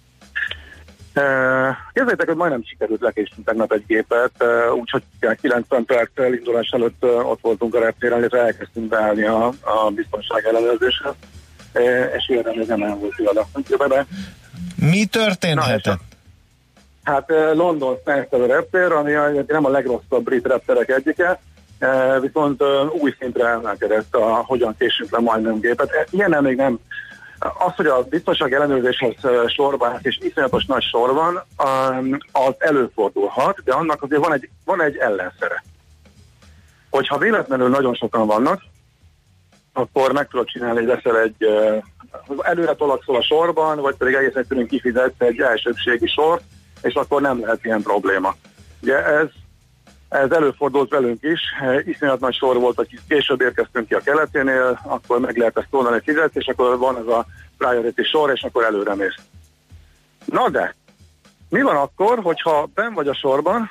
Uh, 1.15 1.75
Képzeljétek, 1.93 2.27
hogy 2.27 2.35
majdnem 2.35 2.63
sikerült 2.63 3.01
lekésnünk 3.01 3.47
tegnap 3.47 3.71
egy 3.71 3.83
gépet, 3.87 4.31
uh, 4.39 4.75
úgyhogy 4.75 5.03
90 5.41 5.85
perccel 5.85 6.33
indulás 6.33 6.69
előtt 6.69 7.03
uh, 7.05 7.29
ott 7.29 7.41
voltunk 7.41 7.75
a 7.75 7.79
reptéren, 7.79 8.23
és 8.23 8.29
elkezdtünk 8.29 8.87
beállni 8.87 9.23
a, 9.23 9.45
a 9.45 9.89
biztonság 9.95 10.45
ellenőrzéshez 10.45 11.13
érdem, 12.27 12.59
ez 12.59 12.67
nem 12.67 12.99
volt 12.99 13.15
kiadva. 13.15 13.47
Mi 14.75 15.05
történhetett? 15.05 15.99
Hát 17.03 17.29
London 17.53 17.97
Stansted 18.01 18.45
reptér, 18.45 18.91
ami 18.91 19.11
nem 19.47 19.65
a 19.65 19.69
legrosszabb 19.69 20.23
brit 20.23 20.47
repterek 20.47 20.89
egyike, 20.89 21.39
viszont 22.21 22.63
új 22.99 23.15
szintre 23.19 23.47
emelkedett 23.47 24.15
a 24.15 24.43
hogyan 24.45 24.75
késünk 24.79 25.11
le 25.11 25.19
majdnem 25.19 25.59
gépet. 25.59 26.07
Ilyen 26.09 26.43
még 26.43 26.55
nem 26.55 26.79
az, 27.39 27.75
hogy 27.75 27.85
a 27.85 28.03
biztonság 28.03 28.53
ellenőrzéshez 28.53 29.15
sorban, 29.47 29.99
és 30.01 30.19
iszonyatos 30.21 30.65
nagy 30.65 30.83
sor 30.83 31.13
van, 31.13 31.43
az 32.31 32.53
előfordulhat, 32.57 33.63
de 33.63 33.73
annak 33.73 34.03
azért 34.03 34.21
van 34.21 34.33
egy, 34.33 34.49
van 34.65 34.81
egy 34.81 34.97
ellenszere. 34.97 35.63
Hogyha 36.89 37.17
véletlenül 37.17 37.69
nagyon 37.69 37.93
sokan 37.93 38.27
vannak, 38.27 38.61
akkor 39.73 40.11
meg 40.11 40.27
tudod 40.27 40.47
csinálni, 40.47 40.79
hogy 40.79 40.87
leszel 40.87 41.19
egy 41.19 41.45
előre 42.41 42.73
tolakszol 42.73 43.15
a 43.15 43.21
sorban, 43.21 43.79
vagy 43.79 43.95
pedig 43.95 44.13
egész 44.13 44.35
egyszerűen 44.35 44.67
kifizetsz 44.67 45.21
egy 45.21 45.39
elsőbségi 45.39 46.07
sort, 46.07 46.43
és 46.81 46.93
akkor 46.93 47.21
nem 47.21 47.39
lehet 47.39 47.65
ilyen 47.65 47.81
probléma. 47.81 48.35
Ugye 48.81 49.05
ez, 49.05 49.27
ez 50.09 50.31
előfordult 50.31 50.89
velünk 50.89 51.23
is, 51.23 51.39
iszonyat 51.85 52.19
nagy 52.19 52.33
sor 52.33 52.59
volt, 52.59 52.75
hogy 52.75 52.99
később 53.07 53.41
érkeztünk 53.41 53.87
ki 53.87 53.93
a 53.93 53.99
keleténél, 53.99 54.79
akkor 54.83 55.19
meg 55.19 55.37
lehet 55.37 55.57
ezt 55.57 55.67
oldani 55.69 56.01
fizetni, 56.03 56.39
és 56.39 56.47
akkor 56.47 56.77
van 56.77 56.97
ez 56.97 57.07
a 57.07 57.25
priority 57.57 58.01
sor, 58.01 58.31
és 58.31 58.43
akkor 58.43 58.63
előre 58.63 58.95
mész. 58.95 59.15
Na 60.25 60.49
de, 60.49 60.75
mi 61.49 61.61
van 61.61 61.75
akkor, 61.75 62.19
hogyha 62.19 62.69
ben 62.73 62.93
vagy 62.93 63.07
a 63.07 63.13
sorban, 63.13 63.69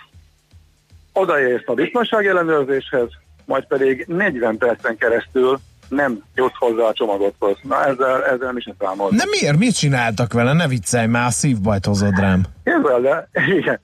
odaérsz 1.12 1.68
a 1.68 1.74
biztonsági 1.74 2.26
ellenőrzéshez, 2.26 3.08
majd 3.44 3.66
pedig 3.66 4.04
40 4.08 4.58
percen 4.58 4.96
keresztül 4.96 5.58
nem 5.90 6.22
jut 6.34 6.54
hozzá 6.58 6.82
a 6.82 6.92
csomagodhoz. 6.92 7.56
Na 7.62 7.84
ezzel, 7.84 8.24
ezzel 8.24 8.52
mi 8.52 8.60
sem 8.60 8.74
számolunk. 8.78 9.20
De 9.20 9.24
miért? 9.30 9.58
Mit 9.58 9.78
csináltak 9.78 10.32
vele? 10.32 10.52
Ne 10.52 10.68
viccelj 10.68 11.06
már, 11.06 11.32
szívbajt 11.32 11.86
hozod 11.86 12.18
rám. 12.18 12.42
Képzeld 12.64 13.02
de 13.02 13.28
igen. 13.58 13.80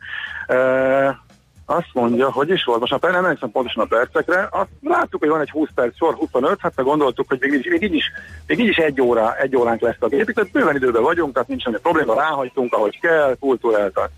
E, 0.47 1.25
azt 1.69 1.91
mondja, 1.93 2.31
hogy 2.31 2.51
is 2.51 2.65
volt, 2.65 2.81
most 2.81 2.93
már 3.01 3.13
nem 3.13 3.25
emlékszem 3.25 3.51
pontosan 3.51 3.83
a 3.83 3.87
percekre, 3.87 4.49
azt 4.51 4.69
láttuk, 4.83 5.21
hogy 5.21 5.29
van 5.29 5.41
egy 5.41 5.51
20 5.51 5.69
perc 5.75 5.97
sor, 5.97 6.15
25, 6.15 6.59
hát 6.61 6.73
meg 6.77 6.87
gondoltuk, 6.87 7.29
hogy 7.29 7.39
még 7.41 7.53
így, 7.53 7.67
még 7.67 7.83
így, 7.83 7.95
is, 7.95 8.13
még 8.47 8.59
így 8.59 8.69
is 8.69 8.77
egy, 8.77 9.01
óra, 9.01 9.37
egy 9.37 9.57
óránk 9.57 9.81
lesz 9.81 9.97
a 9.99 10.07
gépig, 10.07 10.35
tehát 10.35 10.51
bőven 10.51 10.77
időben 10.77 11.03
vagyunk, 11.03 11.33
tehát 11.33 11.49
nincs 11.49 11.63
semmi 11.63 11.77
probléma, 11.83 12.15
ráhagytunk, 12.15 12.73
ahogy 12.73 13.01
kell, 13.01 13.37
kultúráltan. 13.41 14.09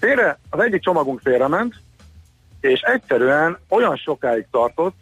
Félre, 0.00 0.38
az 0.50 0.60
egyik 0.60 0.82
csomagunk 0.82 1.20
félrement, 1.20 1.74
és 2.60 2.80
egyszerűen 2.80 3.58
olyan 3.68 3.96
sokáig 3.96 4.46
tartott, 4.50 4.96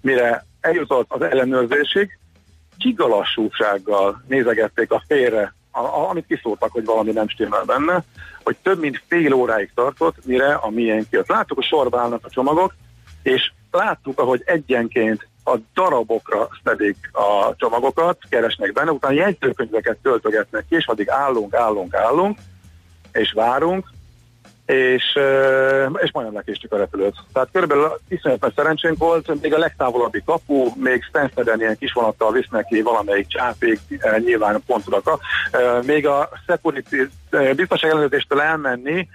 mire 0.00 0.45
eljutott 0.66 1.12
az 1.12 1.22
ellenőrzésig, 1.22 2.18
kigalassúsággal 2.78 4.22
nézegették 4.28 4.90
a 4.90 5.02
félre, 5.06 5.54
a, 5.70 5.80
a, 5.80 6.08
amit 6.08 6.26
kiszóltak, 6.26 6.72
hogy 6.72 6.84
valami 6.84 7.10
nem 7.10 7.28
stimmel 7.28 7.64
benne, 7.64 8.04
hogy 8.42 8.56
több 8.62 8.80
mint 8.80 9.02
fél 9.06 9.32
óráig 9.32 9.70
tartott, 9.74 10.24
mire 10.24 10.54
a 10.54 10.70
miénk 10.70 11.06
jött. 11.10 11.28
Láttuk, 11.28 11.56
hogy 11.56 11.66
sorba 11.66 12.00
állnak 12.00 12.24
a 12.24 12.30
csomagok, 12.30 12.74
és 13.22 13.52
láttuk, 13.70 14.20
ahogy 14.20 14.42
egyenként 14.44 15.28
a 15.44 15.56
darabokra 15.74 16.48
szedik 16.64 17.10
a 17.12 17.54
csomagokat, 17.56 18.18
keresnek 18.28 18.72
benne, 18.72 18.90
utána 18.90 19.14
jegyzőkönyveket 19.14 19.96
töltögetnek 20.02 20.64
ki, 20.68 20.74
és 20.74 20.86
addig 20.86 21.10
állunk, 21.10 21.54
állunk, 21.54 21.94
állunk, 21.94 22.38
és 23.12 23.32
várunk, 23.32 23.90
és, 24.66 25.18
és 26.02 26.12
majdnem 26.12 26.34
lekéstük 26.34 26.72
a 26.72 26.76
repülőt. 26.76 27.14
Tehát 27.32 27.48
körülbelül 27.52 28.00
iszonyatosan 28.08 28.52
szerencsénk 28.56 28.98
volt, 28.98 29.40
még 29.42 29.54
a 29.54 29.58
legtávolabbi 29.58 30.22
kapu, 30.24 30.70
még 30.74 31.02
Stanford-en 31.02 31.60
ilyen 31.60 31.78
kis 31.78 31.92
vonattal 31.92 32.32
visznek 32.32 32.66
ki 32.66 32.82
valamelyik 32.82 33.26
csápig, 33.26 33.78
nyilván 34.24 34.62
pont 34.66 34.84
oda. 34.86 35.18
Még 35.82 36.06
a 36.06 36.28
security 36.46 36.96
biztonság 37.56 37.90
ellenőrzéstől 37.90 38.40
elmenni, 38.40 39.08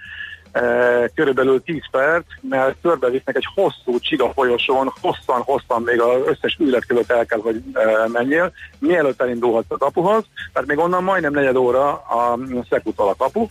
körülbelül 1.14 1.62
10 1.62 1.82
perc, 1.90 2.24
mert 2.40 2.76
körbevisznek 2.82 3.36
egy 3.36 3.46
hosszú 3.54 3.98
csiga 3.98 4.32
folyosón, 4.32 4.92
hosszan-hosszan 5.00 5.82
még 5.82 6.00
az 6.00 6.20
összes 6.26 6.56
ület 6.60 6.86
között 6.86 7.10
el 7.10 7.26
kell, 7.26 7.40
hogy 7.40 7.62
menjél, 8.12 8.52
mielőtt 8.78 9.22
elindulhatsz 9.22 9.70
a 9.70 9.76
kapuhoz, 9.76 10.24
tehát 10.52 10.68
még 10.68 10.78
onnan 10.78 11.02
majdnem 11.02 11.32
negyed 11.32 11.56
óra 11.56 11.90
a 11.92 12.38
szekutal 12.70 13.08
a 13.08 13.14
kapu, 13.14 13.46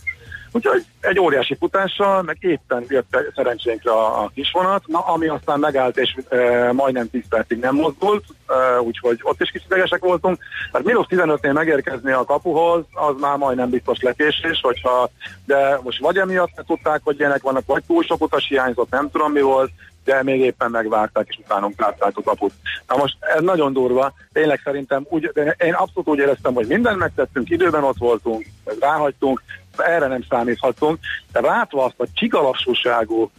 Úgyhogy 0.52 0.84
egy 1.00 1.18
óriási 1.18 1.56
futással, 1.58 2.22
meg 2.22 2.36
éppen 2.40 2.84
jött 2.88 3.16
szerencsénkre 3.34 3.90
a, 3.90 4.22
a 4.22 4.30
kisvonat, 4.34 4.86
na, 4.86 4.98
ami 4.98 5.28
aztán 5.28 5.58
megállt, 5.58 5.96
és 5.96 6.16
e, 6.28 6.72
majdnem 6.72 7.10
10 7.10 7.22
percig 7.28 7.58
nem 7.58 7.74
mozdult, 7.74 8.24
e, 8.46 8.80
úgyhogy 8.80 9.18
ott 9.22 9.40
is 9.40 9.52
idegesek 9.66 10.00
voltunk. 10.00 10.38
Tehát 10.70 10.86
mínusz 10.86 11.06
15-nél 11.08 11.52
megérkezni 11.52 12.12
a 12.12 12.24
kapuhoz, 12.24 12.84
az 12.92 13.14
már 13.20 13.36
majdnem 13.36 13.70
biztos 13.70 14.00
lekésés, 14.00 14.60
hogyha, 14.62 15.10
de 15.46 15.80
most 15.82 16.00
vagy 16.00 16.16
emiatt 16.16 16.56
ne 16.56 16.62
tudták, 16.62 17.00
hogy 17.04 17.18
ilyenek 17.18 17.42
vannak, 17.42 17.66
vagy 17.66 17.82
túl 17.86 18.02
sok 18.02 18.22
utas 18.22 18.48
hiányzott, 18.48 18.90
nem 18.90 19.10
tudom 19.10 19.32
mi 19.32 19.40
volt, 19.40 19.70
de 20.04 20.22
még 20.22 20.40
éppen 20.40 20.70
megvárták, 20.70 21.26
és 21.28 21.38
utánunk 21.44 21.80
látták 21.80 22.16
a 22.16 22.22
kaput. 22.22 22.52
Na 22.88 22.96
most 22.96 23.16
ez 23.20 23.42
nagyon 23.42 23.72
durva, 23.72 24.14
tényleg 24.32 24.60
szerintem 24.64 25.06
úgy, 25.08 25.30
én 25.58 25.72
abszolút 25.72 26.08
úgy 26.08 26.18
éreztem, 26.18 26.54
hogy 26.54 26.66
mindent 26.66 26.98
megtettünk, 26.98 27.50
időben 27.50 27.84
ott 27.84 27.98
voltunk, 27.98 28.46
ráhagytunk, 28.80 29.42
erre 29.76 30.06
nem 30.06 30.24
számíthatunk, 30.28 30.98
de 31.32 31.40
látva 31.40 31.84
azt 31.84 32.00
a 32.00 32.06
csigalassúságú 32.14 33.30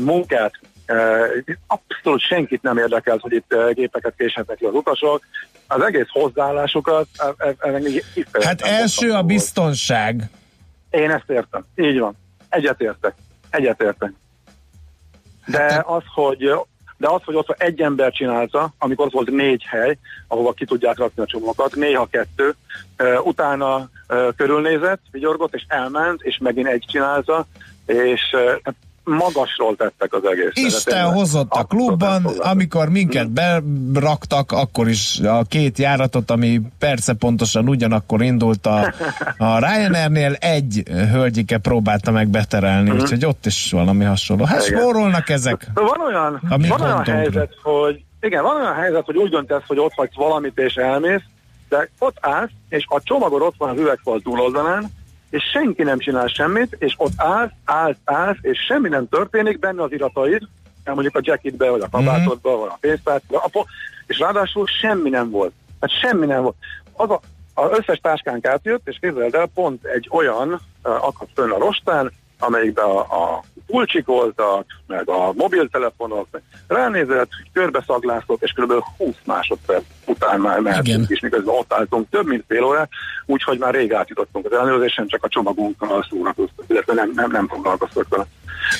munkát, 0.00 0.52
abszolút 1.66 2.20
senkit 2.20 2.62
nem 2.62 2.78
érdekelt, 2.78 3.20
hogy 3.20 3.32
itt 3.32 3.54
gépeket 3.72 4.14
késhetnek 4.16 4.56
ki 4.56 4.64
az 4.64 4.74
utasok, 4.74 5.24
az 5.66 5.82
egész 5.82 6.08
hozzáállásokat, 6.08 7.06
Hát 8.40 8.60
első 8.60 9.12
a 9.12 9.22
biztonság. 9.22 10.30
Én 10.90 11.10
ezt 11.10 11.30
értem, 11.30 11.64
így 11.76 11.98
van. 11.98 12.16
Egyetértek. 12.48 13.14
Egyetértek. 13.50 14.12
De 15.46 15.58
hát 15.58 15.86
az, 15.86 16.02
hogy 16.14 16.52
de 16.96 17.08
az, 17.08 17.20
hogy 17.24 17.34
ott 17.34 17.54
egy 17.58 17.80
ember 17.80 18.12
csinálta, 18.12 18.72
amikor 18.78 19.06
ott 19.06 19.12
volt 19.12 19.30
négy 19.30 19.64
hely, 19.66 19.98
ahova 20.28 20.52
ki 20.52 20.64
tudják 20.64 20.98
rakni 20.98 21.22
a 21.22 21.26
csomagokat, 21.26 21.74
néha 21.74 22.06
kettő, 22.06 22.54
utána 23.22 23.88
körülnézett, 24.36 25.00
vigyorgott, 25.10 25.54
és 25.54 25.64
elment, 25.68 26.22
és 26.22 26.38
megint 26.38 26.66
egy 26.66 26.84
csinálta, 26.90 27.46
és 27.86 28.20
hát 28.62 28.74
magasról 29.04 29.76
tettek 29.76 30.12
az 30.12 30.22
egész. 30.24 30.74
Isten 30.74 31.12
hozott 31.12 31.50
a 31.50 31.64
klubban, 31.64 32.24
amikor 32.24 32.88
minket 32.88 33.30
beraktak, 33.30 34.52
akkor 34.52 34.88
is 34.88 35.18
a 35.18 35.42
két 35.48 35.78
járatot, 35.78 36.30
ami 36.30 36.60
persze 36.78 37.14
pontosan 37.14 37.68
ugyanakkor 37.68 38.22
indult 38.22 38.66
a, 38.66 38.92
a 39.38 39.58
Ryanairnél, 39.58 40.32
egy 40.32 40.82
hölgyike 41.12 41.58
próbálta 41.58 42.10
meg 42.10 42.28
beterelni, 42.28 42.88
uh-huh. 42.88 43.02
úgyhogy 43.02 43.24
ott 43.24 43.46
is 43.46 43.70
valami 43.70 44.04
hasonló. 44.04 44.44
Hát 44.44 44.64
spórolnak 44.64 45.28
ezek. 45.28 45.66
Van 45.74 46.00
olyan, 46.06 46.40
van 46.68 46.80
olyan 46.80 47.04
helyzet, 47.04 47.54
hogy 47.62 48.02
igen, 48.20 48.42
van 48.42 48.56
olyan 48.56 48.74
helyzet, 48.74 49.04
hogy 49.04 49.16
úgy 49.16 49.30
döntesz, 49.30 49.62
hogy 49.66 49.78
ott 49.78 49.92
hagysz 49.92 50.14
valamit 50.14 50.58
és 50.58 50.74
elmész, 50.74 51.22
de 51.68 51.88
ott 51.98 52.16
állsz, 52.20 52.50
és 52.68 52.84
a 52.88 53.00
csomagod 53.02 53.42
ott 53.42 53.54
van 53.58 53.68
az 53.68 53.78
üvegfal 53.78 54.20
túloldalán, 54.20 54.90
és 55.32 55.42
senki 55.52 55.82
nem 55.82 55.98
csinál 55.98 56.26
semmit, 56.26 56.76
és 56.78 56.94
ott 56.96 57.12
állsz, 57.16 57.50
állsz, 57.64 57.96
állsz, 58.04 58.38
és 58.40 58.58
semmi 58.66 58.88
nem 58.88 59.08
történik, 59.08 59.58
benne 59.58 59.82
az 59.82 59.92
irataid, 59.92 60.42
mondjuk 60.84 61.16
a 61.16 61.20
jacketbe, 61.22 61.70
vagy 61.70 61.80
a 61.80 61.88
kabátodba, 61.90 62.50
mm-hmm. 62.50 62.60
vagy 62.60 62.68
a 62.72 62.78
pénztárcba, 62.80 63.50
és 64.06 64.18
ráadásul 64.18 64.66
semmi 64.66 65.10
nem 65.10 65.30
volt. 65.30 65.52
Hát 65.80 65.90
semmi 66.00 66.26
nem 66.26 66.42
volt. 66.42 66.56
Az 66.92 67.10
a, 67.10 67.20
az 67.54 67.78
összes 67.78 67.98
táskánk 67.98 68.46
átjött, 68.46 68.88
és 68.88 68.98
képzeld 69.00 69.34
el, 69.34 69.50
pont 69.54 69.84
egy 69.84 70.08
olyan 70.10 70.48
uh, 70.48 70.60
akadt 70.82 71.30
fönn 71.34 71.50
a 71.50 71.58
rostán, 71.58 72.12
amelyikben 72.42 72.84
a, 72.84 72.98
a 72.98 73.42
pulcsik 73.66 74.06
voltak, 74.06 74.66
meg 74.86 75.08
a 75.08 75.32
mobiltelefonok, 75.32 76.26
ránézett, 76.66 77.30
körbeszaglásztott, 77.52 78.42
és 78.42 78.52
kb. 78.52 78.72
20 78.96 79.14
másodperc 79.24 79.84
után 80.06 80.40
már 80.40 80.60
mehetünk 80.60 81.10
is, 81.10 81.20
miközben 81.20 81.54
ott 81.54 81.72
álltunk 81.72 82.08
több 82.10 82.26
mint 82.26 82.44
fél 82.48 82.64
órát, 82.64 82.88
úgyhogy 83.26 83.58
már 83.58 83.74
rég 83.74 83.92
átjutottunk 83.92 84.44
az 84.44 84.52
ellenőrzésen, 84.52 85.06
csak 85.06 85.24
a 85.24 85.28
csomagunkkal 85.28 86.06
szórakoztunk, 86.10 86.68
illetve 86.68 86.94
nem, 86.94 87.12
nem, 87.14 87.30
nem 87.30 87.48
foglalkoztak 87.48 88.08
vele. 88.08 88.26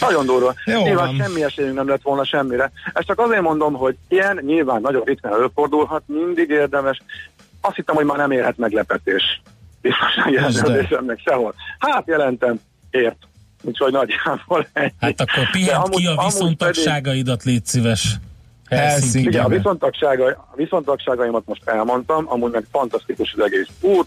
Nagyon 0.01 0.27
durva. 0.27 0.55
Jó 0.65 0.83
nyilván 0.83 1.17
van. 1.17 1.27
semmi 1.27 1.43
esélyünk 1.45 1.77
nem 1.77 1.89
lett 1.89 2.03
volna 2.03 2.25
semmire. 2.25 2.73
Ezt 2.93 3.07
csak 3.07 3.19
azért 3.19 3.43
mondom, 3.43 3.75
hogy 3.75 3.97
ilyen 4.09 4.41
nyilván 4.43 4.81
nagyon 4.81 5.03
ritkán 5.05 5.33
előfordulhat, 5.33 6.03
mindig 6.07 6.51
érdemes. 6.51 7.03
Azt 7.61 7.77
hittem, 7.77 7.95
hogy 7.95 8.05
már 8.05 8.17
nem 8.17 8.31
érhet 8.31 8.57
meglepetés 8.57 9.43
biztonsági 9.81 10.37
ellenőrzésemnek 10.37 11.21
sehol. 11.25 11.55
Hát 11.79 12.07
jelentem, 12.07 12.61
ért 12.91 13.27
úgyhogy 13.63 13.93
nagyjából 13.93 14.67
ennyi. 14.73 14.93
Hát 15.01 15.21
akkor 15.21 15.51
pihent 15.51 15.89
ki 15.89 16.07
a 16.07 16.23
viszontagságaidat, 16.25 17.43
légy 17.45 17.67
szíves. 17.67 18.17
Igen, 19.13 19.45
a 19.45 19.49
viszontagsága, 19.49 20.27
a 20.27 20.57
viszontagságaimat 20.57 21.43
most 21.47 21.63
elmondtam, 21.65 22.25
amúgy 22.29 22.53
meg 22.53 22.65
fantasztikus 22.71 23.35
az 23.37 23.45
egész 23.45 23.69
út, 23.81 24.07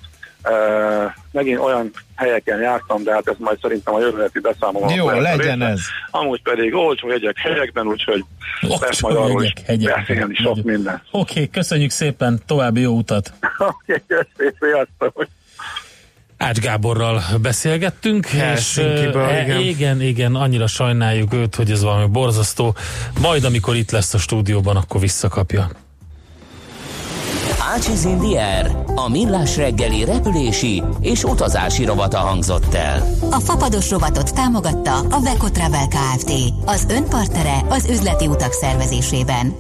Uh, 0.49 1.12
megint 1.32 1.60
olyan 1.60 1.91
helyeken 2.16 2.60
jártam, 2.60 3.03
de 3.03 3.14
hát 3.14 3.28
ez 3.28 3.36
majd 3.38 3.58
szerintem 3.62 3.93
a 3.93 3.99
jövő 3.99 4.22
heti 4.22 4.39
beszámolom. 4.39 4.89
Jó, 4.89 5.10
legyen 5.10 5.62
ez. 5.62 5.80
Amúgy 6.12 6.41
pedig 6.41 6.74
olcsó 6.74 7.10
jegyek 7.10 7.38
helyekben, 7.38 7.88
úgyhogy 7.88 8.24
lesz 8.62 9.01
majd 9.01 9.16
arról 9.16 9.43
is 9.43 9.53
beszélni 9.66 10.36
sok 10.36 10.64
minden. 10.64 11.01
Oké, 11.12 11.32
okay, 11.32 11.49
köszönjük 11.49 11.89
szépen, 11.89 12.39
további 12.45 12.82
jó 12.82 12.93
utat! 12.93 13.34
Oké, 13.58 14.03
okay, 14.10 14.53
sziasztok! 14.60 15.28
Ács 16.45 16.59
Gáborral 16.59 17.23
beszélgettünk, 17.41 18.27
és 18.55 18.77
igen. 18.77 19.59
igen, 19.59 20.01
igen, 20.01 20.35
annyira 20.35 20.67
sajnáljuk 20.67 21.33
őt, 21.33 21.55
hogy 21.55 21.71
ez 21.71 21.83
valami 21.83 22.05
borzasztó. 22.05 22.75
Majd, 23.21 23.43
amikor 23.43 23.75
itt 23.75 23.91
lesz 23.91 24.13
a 24.13 24.17
stúdióban, 24.17 24.75
akkor 24.75 25.01
visszakapja. 25.01 25.69
Ácsiz 27.73 28.03
Indier, 28.03 28.71
a 28.95 29.09
millás 29.09 29.57
reggeli 29.57 30.05
repülési 30.05 30.83
és 31.01 31.23
utazási 31.23 31.85
rovata 31.85 32.17
hangzott 32.17 32.73
el. 32.73 33.07
A 33.31 33.39
fapados 33.39 33.89
rovatot 33.89 34.33
támogatta 34.33 34.99
a 34.99 35.21
Veco 35.21 35.49
Travel 35.49 35.87
Kft. 35.87 36.31
Az 36.65 36.85
önpartere 36.89 37.61
az 37.69 37.89
üzleti 37.89 38.27
utak 38.27 38.51
szervezésében. 38.51 39.55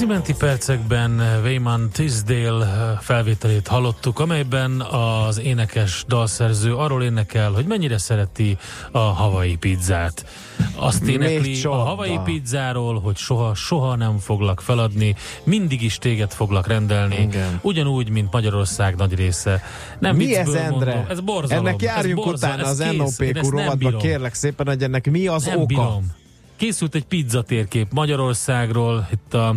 Iménti 0.00 0.34
percekben 0.34 1.40
Wayman 1.42 1.90
Tisdale 1.92 2.98
felvételét 3.00 3.66
hallottuk, 3.66 4.18
amelyben 4.18 4.80
az 4.80 5.40
énekes 5.40 6.04
dalszerző 6.08 6.74
arról 6.74 7.02
énekel, 7.02 7.50
hogy 7.50 7.66
mennyire 7.66 7.98
szereti 7.98 8.58
a 8.90 8.98
havai 8.98 9.56
pizzát. 9.56 10.26
Azt 10.74 11.02
énekli 11.02 11.62
a 11.62 11.74
havai 11.74 12.20
pizzáról, 12.24 13.00
hogy 13.00 13.16
soha, 13.16 13.54
soha 13.54 13.96
nem 13.96 14.18
foglak 14.18 14.60
feladni, 14.60 15.14
mindig 15.44 15.82
is 15.82 15.98
téged 15.98 16.32
foglak 16.32 16.66
rendelni, 16.66 17.20
Igen. 17.20 17.58
ugyanúgy, 17.62 18.10
mint 18.10 18.32
Magyarország 18.32 18.96
nagy 18.96 19.14
része. 19.14 19.62
Nem 19.98 20.16
mi 20.16 20.36
ez, 20.36 20.48
Endre? 20.48 20.70
Mondom, 20.70 21.04
ez 21.08 21.20
borzalom. 21.20 21.66
Ennek 21.66 21.82
járjunk 21.82 22.18
ez 22.18 22.24
borzalom, 22.24 22.54
utána 22.54 22.70
ez 22.70 22.80
az 22.80 22.96
NOPQ 22.96 23.50
rovatba, 23.50 23.96
kérlek 23.96 24.34
szépen, 24.34 24.66
hogy 24.66 24.82
ennek 24.82 25.10
mi 25.10 25.26
az 25.26 25.44
nem 25.44 25.56
oka? 25.56 25.66
Bírom. 25.66 26.12
Készült 26.56 26.94
egy 26.94 27.04
pizzatérkép 27.04 27.92
Magyarországról, 27.92 29.08
itt 29.12 29.34
a 29.34 29.56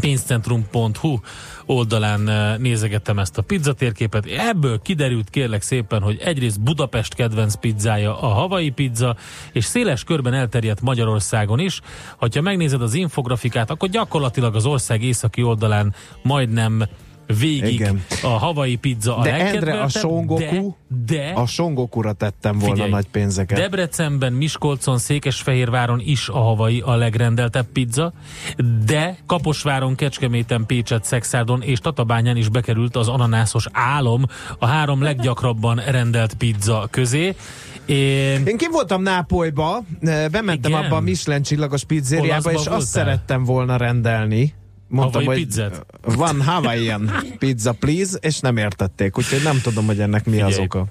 pénzcentrum.hu 0.00 1.18
oldalán 1.66 2.28
eh, 2.28 2.58
nézegettem 2.58 3.18
ezt 3.18 3.38
a 3.38 3.42
pizzatérképet. 3.42 4.26
Ebből 4.26 4.80
kiderült 4.82 5.30
kérlek 5.30 5.62
szépen, 5.62 6.02
hogy 6.02 6.20
egyrészt 6.24 6.60
Budapest 6.60 7.14
kedvenc 7.14 7.54
pizzája 7.54 8.20
a 8.20 8.26
havai 8.26 8.70
pizza, 8.70 9.16
és 9.52 9.64
széles 9.64 10.04
körben 10.04 10.34
elterjedt 10.34 10.80
Magyarországon 10.80 11.58
is. 11.58 11.80
Ha 12.18 12.40
megnézed 12.40 12.82
az 12.82 12.94
infografikát, 12.94 13.70
akkor 13.70 13.88
gyakorlatilag 13.88 14.54
az 14.54 14.66
ország 14.66 15.02
északi 15.02 15.42
oldalán 15.42 15.94
majdnem 16.22 16.84
végig 17.38 17.72
Igen. 17.72 18.04
a 18.22 18.26
havai 18.26 18.76
pizza 18.76 19.16
a 19.16 19.22
De 19.22 19.34
Endre, 19.34 19.80
a 19.80 19.88
Songoku, 19.88 20.74
de, 20.88 21.14
de 21.16 21.32
a 21.34 21.46
Songokura 21.46 22.12
tettem 22.12 22.58
volna 22.58 22.74
figyelj, 22.74 22.90
nagy 22.90 23.06
pénzeket. 23.06 23.58
Debrecenben, 23.58 24.32
Miskolcon, 24.32 24.98
Székesfehérváron 24.98 26.00
is 26.04 26.28
a 26.28 26.38
havai 26.38 26.82
a 26.84 26.94
legrendeltebb 26.94 27.66
pizza, 27.72 28.12
de 28.84 29.16
Kaposváron, 29.26 29.94
Kecskeméten, 29.94 30.66
Pécset, 30.66 31.04
Szexádon 31.04 31.62
és 31.62 31.78
Tatabányán 31.78 32.36
is 32.36 32.48
bekerült 32.48 32.96
az 32.96 33.08
ananászos 33.08 33.66
álom 33.72 34.24
a 34.58 34.66
három 34.66 35.02
leggyakrabban 35.02 35.76
rendelt 35.76 36.34
pizza 36.34 36.88
közé. 36.90 37.34
Én, 37.86 38.46
Én 38.46 38.56
kim 38.56 38.70
voltam 38.70 39.02
Nápolyba, 39.02 39.84
bementem 40.30 40.70
Igen. 40.70 40.84
abba 40.84 40.96
a 40.96 41.00
Michelin 41.00 41.42
csillagos 41.42 41.84
pizzériába, 41.84 42.50
és 42.50 42.56
voltál? 42.56 42.74
azt 42.74 42.86
szerettem 42.86 43.44
volna 43.44 43.76
rendelni 43.76 44.54
mondtam, 44.88 45.22
Hawaii 45.22 45.38
hogy 45.38 45.46
pizzát? 45.46 45.86
van 46.02 46.42
Hawaiian 46.42 47.10
pizza, 47.38 47.72
please, 47.72 48.18
és 48.20 48.38
nem 48.38 48.56
értették, 48.56 49.18
úgyhogy 49.18 49.42
nem 49.42 49.60
tudom, 49.62 49.86
hogy 49.86 50.00
ennek 50.00 50.24
mi 50.24 50.30
Figyelj. 50.30 50.52
az 50.52 50.58
oka. 50.58 50.86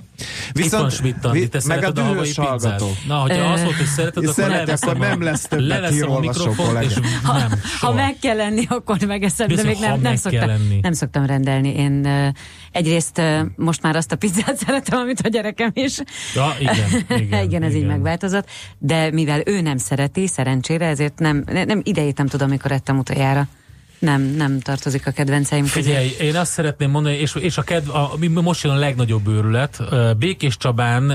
Viszont, 0.54 1.00
Itt 1.04 1.22
van 1.22 1.50
te 1.50 1.62
meg 1.66 1.84
a 1.84 1.92
dühös 1.92 2.38
hallgató. 2.38 2.92
Na, 3.08 3.16
hogyha 3.16 3.52
azt 3.52 3.64
volt, 3.64 3.76
hogy 3.76 3.86
szereted, 3.86 4.24
akkor 4.24 4.34
Szereti, 4.34 4.72
akkor 4.72 4.98
nem 4.98 5.22
lesz 5.22 5.42
többet 5.42 5.90
hírolvasó 5.90 6.54
és 6.82 6.94
ha, 7.24 7.38
nem, 7.38 7.52
ha 7.80 7.94
meg 7.94 8.16
kell 8.22 8.36
lenni, 8.36 8.66
akkor 8.70 8.98
megeszem, 9.08 9.48
de 9.48 9.64
még 9.64 9.78
nem, 9.80 10.02
nem, 10.02 10.16
szoktam, 10.16 10.50
nem 10.82 10.94
szoktam 10.94 11.26
rendelni. 11.26 11.76
Én 11.76 12.02
uh, 12.06 12.28
egyrészt 12.72 13.18
uh, 13.18 13.40
most 13.56 13.82
már 13.82 13.96
azt 13.96 14.12
a 14.12 14.16
pizzát 14.16 14.58
szeretem, 14.66 15.00
amit 15.00 15.20
a 15.20 15.28
gyerekem 15.28 15.72
is. 15.74 16.00
Ja, 16.36 16.56
igen, 16.60 16.76
igen, 17.22 17.44
igen, 17.44 17.64
ez 17.64 17.74
igen. 17.74 17.82
így 17.82 17.88
megváltozott, 17.88 18.50
de 18.78 19.12
mivel 19.12 19.42
ő 19.46 19.62
nem 19.62 19.78
szereti, 19.78 20.28
szerencsére, 20.28 20.86
ezért 20.86 21.20
nem, 21.20 21.44
nem 21.46 21.82
idejét 21.84 22.18
nem 22.18 22.28
tudom, 22.28 22.50
mikor 22.50 22.72
ettem 22.72 22.98
utoljára. 22.98 23.48
Nem, 24.00 24.22
nem 24.22 24.60
tartozik 24.60 25.08
a 25.08 25.12
kedvenceim 25.12 25.64
közé. 25.64 25.82
Figyelj, 25.82 26.16
én 26.20 26.36
azt 26.36 26.52
szeretném 26.52 26.90
mondani, 26.90 27.16
és, 27.16 27.36
és 27.36 27.58
a, 27.58 27.62
kedv, 27.62 27.90
a, 27.90 28.12
most 28.42 28.64
jön 28.64 28.74
a 28.74 28.78
legnagyobb 28.78 29.28
őrület. 29.28 29.82
Békés 30.18 30.58
Csabán 30.58 31.10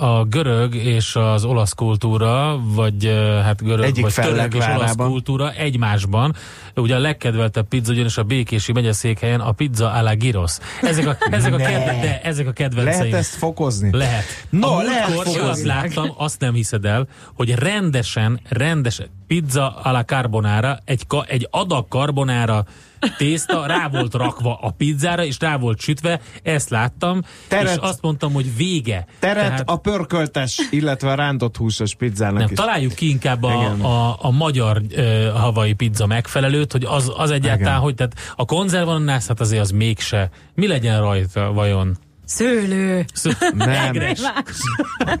a 0.00 0.24
görög 0.24 0.74
és 0.74 1.16
az 1.16 1.44
olasz 1.44 1.72
kultúra, 1.72 2.60
vagy 2.62 3.04
hát 3.42 3.62
görög, 3.62 3.84
Egyik 3.84 4.02
vagy 4.02 4.14
török 4.14 4.54
és 4.54 4.64
olasz 4.76 4.94
kultúra 4.96 5.52
egymásban. 5.52 6.34
Ugye 6.74 6.94
a 6.94 6.98
legkedveltebb 6.98 7.68
pizza, 7.68 7.92
ugyanis 7.92 8.16
a 8.16 8.22
Békési 8.22 8.72
megyeszékhelyen 8.72 9.40
a 9.40 9.52
pizza 9.52 9.92
alla 9.92 10.14
gyros. 10.14 10.56
Ezek 10.82 11.06
a, 11.06 11.16
ezek 11.30 11.54
a, 11.54 11.56
kedve, 11.56 11.98
de 12.00 12.20
ezek 12.22 12.46
a 12.46 12.52
kedvenceim. 12.52 12.98
Lehet 12.98 13.14
ezt 13.14 13.34
fokozni? 13.34 13.88
Lehet. 13.92 14.24
No, 14.50 14.68
a 14.68 14.82
lehet 14.82 15.10
fokozni. 15.10 15.40
azt 15.40 15.64
láttam, 15.64 16.12
azt 16.16 16.40
nem 16.40 16.54
hiszed 16.54 16.84
el, 16.84 17.06
hogy 17.34 17.54
rendesen, 17.54 18.40
rendesen, 18.48 19.06
pizza 19.26 19.76
alla 19.82 20.04
carbonara, 20.04 20.78
egy, 20.84 21.06
egy 21.26 21.48
adag 21.50 21.88
karbonára 22.10 22.64
tészta 23.16 23.66
rá 23.66 23.88
volt 23.88 24.14
rakva 24.14 24.58
a 24.62 24.70
pizzára, 24.70 25.24
és 25.24 25.36
rá 25.40 25.56
volt 25.56 25.80
sütve, 25.80 26.20
ezt 26.42 26.70
láttam, 26.70 27.22
teret, 27.48 27.76
és 27.76 27.76
azt 27.80 28.02
mondtam, 28.02 28.32
hogy 28.32 28.56
vége. 28.56 29.06
Teret 29.18 29.44
Tehát, 29.44 29.70
a 29.70 29.76
pörköltes, 29.76 30.58
illetve 30.70 31.10
a 31.10 31.14
rántott 31.14 31.56
húsos 31.56 31.94
pizzának 31.94 32.38
nem, 32.38 32.48
is. 32.50 32.56
Találjuk 32.56 32.94
ki 32.94 33.08
inkább 33.08 33.42
a, 33.42 33.74
a, 33.80 34.16
a 34.20 34.30
magyar 34.30 34.82
uh, 34.96 35.28
havai 35.28 35.72
pizza 35.72 36.06
megfelelőt, 36.06 36.72
hogy 36.72 36.84
az, 36.84 37.12
az 37.16 37.30
egyáltalán, 37.30 37.72
Igen. 37.72 37.80
hogy 37.80 37.94
tehát 37.94 38.14
a 38.36 38.44
konzervonász, 38.44 39.28
hát 39.28 39.40
azért 39.40 39.62
az 39.62 39.70
mégse. 39.70 40.30
Mi 40.54 40.66
legyen 40.66 41.00
rajta 41.00 41.52
vajon? 41.52 41.98
Szőlő. 42.24 43.04
Sző- 43.14 43.36
nem. 43.54 43.94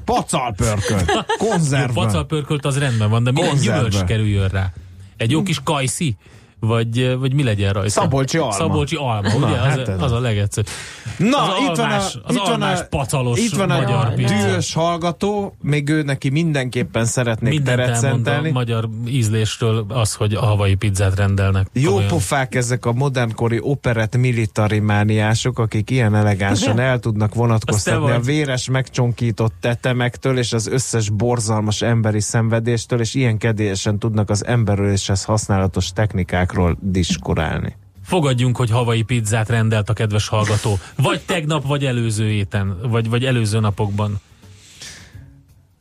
Pacalpörkölt. 0.04 1.24
Konzerv. 1.38 1.92
Pacalpörkölt 1.92 2.64
az 2.64 2.78
rendben 2.78 3.10
van, 3.10 3.24
de 3.24 3.30
milyen 3.30 3.56
gyümölcs 3.56 4.02
kerüljön 4.02 4.48
rá? 4.48 4.72
Egy 5.16 5.30
jó 5.30 5.42
kis 5.42 5.60
kajszi? 5.64 6.16
Vagy, 6.60 7.18
vagy 7.18 7.34
mi 7.34 7.42
legyen 7.42 7.72
rajta? 7.72 7.90
Szabolcsi 7.90 8.38
alma. 8.38 8.52
Szabolcsi 8.52 8.96
alma, 8.96 9.28
Na, 9.38 9.46
ugye? 9.46 9.56
Hát 9.56 9.88
az, 9.88 10.02
az 10.02 10.12
a 10.12 10.20
legegyszerűbb. 10.20 10.72
Na, 11.16 11.42
az 11.42 11.62
itt 11.62 11.78
almás, 11.78 12.12
van 12.14 12.22
a, 12.24 12.28
az 12.28 12.34
itt 12.34 12.42
van 12.46 12.62
a, 12.62 12.86
pacalos 12.90 13.38
itt 13.38 13.54
van 13.54 13.68
magyar 13.68 14.06
a 14.06 14.14
dühös 14.14 14.74
hallgató, 14.74 15.56
még 15.62 15.88
ő 15.88 16.02
neki 16.02 16.28
mindenképpen 16.28 17.04
szeretnék 17.04 17.52
Mindent 17.52 17.78
teret 17.78 17.96
szentelni. 17.96 18.50
magyar 18.50 18.88
ízlésről 19.06 19.84
az, 19.88 20.14
hogy 20.14 20.34
a 20.34 20.40
havai 20.44 20.74
pizzát 20.74 21.16
rendelnek. 21.16 21.66
Jó 21.72 21.96
olyan. 21.96 22.08
pofák 22.08 22.54
ezek 22.54 22.86
a 22.86 22.92
modernkori 22.92 23.58
operett 23.60 24.16
militarimániások, 24.16 25.58
akik 25.58 25.90
ilyen 25.90 26.14
elegánsan 26.14 26.78
el 26.78 26.98
tudnak 26.98 27.34
vonatkoztatni 27.34 28.10
a 28.10 28.20
véres 28.20 28.68
megcsonkított 28.68 29.54
tetemektől 29.60 30.38
és 30.38 30.52
az 30.52 30.66
összes 30.66 31.08
borzalmas 31.10 31.82
emberi 31.82 32.20
szenvedéstől, 32.20 33.00
és 33.00 33.14
ilyen 33.14 33.38
kedélyesen 33.38 33.98
tudnak 33.98 34.30
az 34.30 34.46
emberöléshez 34.46 35.24
használatos 35.24 35.92
technikák 35.92 36.49
pizzákról 36.50 36.76
diskorálni. 36.80 37.76
Fogadjunk, 38.04 38.56
hogy 38.56 38.70
havai 38.70 39.02
pizzát 39.02 39.48
rendelt 39.48 39.88
a 39.88 39.92
kedves 39.92 40.28
hallgató. 40.28 40.78
Vagy 40.96 41.20
tegnap, 41.20 41.66
vagy 41.66 41.84
előző 41.84 42.28
héten, 42.28 42.78
vagy, 42.82 43.08
vagy 43.08 43.24
előző 43.24 43.60
napokban. 43.60 44.20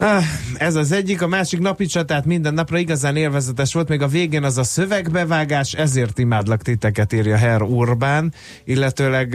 Ah, 0.02 0.24
ez 0.58 0.76
az 0.76 0.91
egyik, 0.91 1.22
a 1.22 1.28
másik 1.28 1.60
napi 1.60 1.86
csatát 1.86 2.26
minden 2.26 2.54
napra 2.54 2.78
igazán 2.78 3.16
élvezetes 3.16 3.74
volt, 3.74 3.88
még 3.88 4.02
a 4.02 4.08
végén 4.08 4.43
az 4.43 4.58
a 4.58 4.64
szövegbevágás, 4.64 5.74
ezért 5.74 6.20
imádlak 6.20 6.62
titeket, 6.62 7.14
írja 7.14 7.38
Herr 7.38 7.62
Urbán, 7.62 8.34
illetőleg 8.64 9.34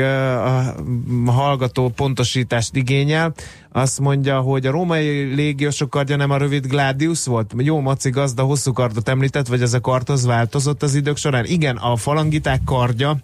a 1.26 1.30
hallgató 1.30 1.88
pontosítást 1.88 2.76
igényel. 2.76 3.34
Azt 3.72 4.00
mondja, 4.00 4.40
hogy 4.40 4.66
a 4.66 4.70
római 4.70 5.34
légiósok 5.34 5.90
kardja 5.90 6.16
nem 6.16 6.30
a 6.30 6.36
rövid 6.36 6.66
Gladius 6.66 7.24
volt? 7.24 7.52
Jó 7.56 7.80
maci 7.80 8.10
gazda, 8.10 8.42
hosszú 8.42 8.72
kardot 8.72 9.08
említett, 9.08 9.46
vagy 9.46 9.62
ez 9.62 9.72
a 9.72 9.80
kartoz 9.80 10.26
változott 10.26 10.82
az 10.82 10.94
idők 10.94 11.16
során? 11.16 11.44
Igen, 11.44 11.76
a 11.76 11.96
falangiták 11.96 12.60
kardja, 12.64 13.18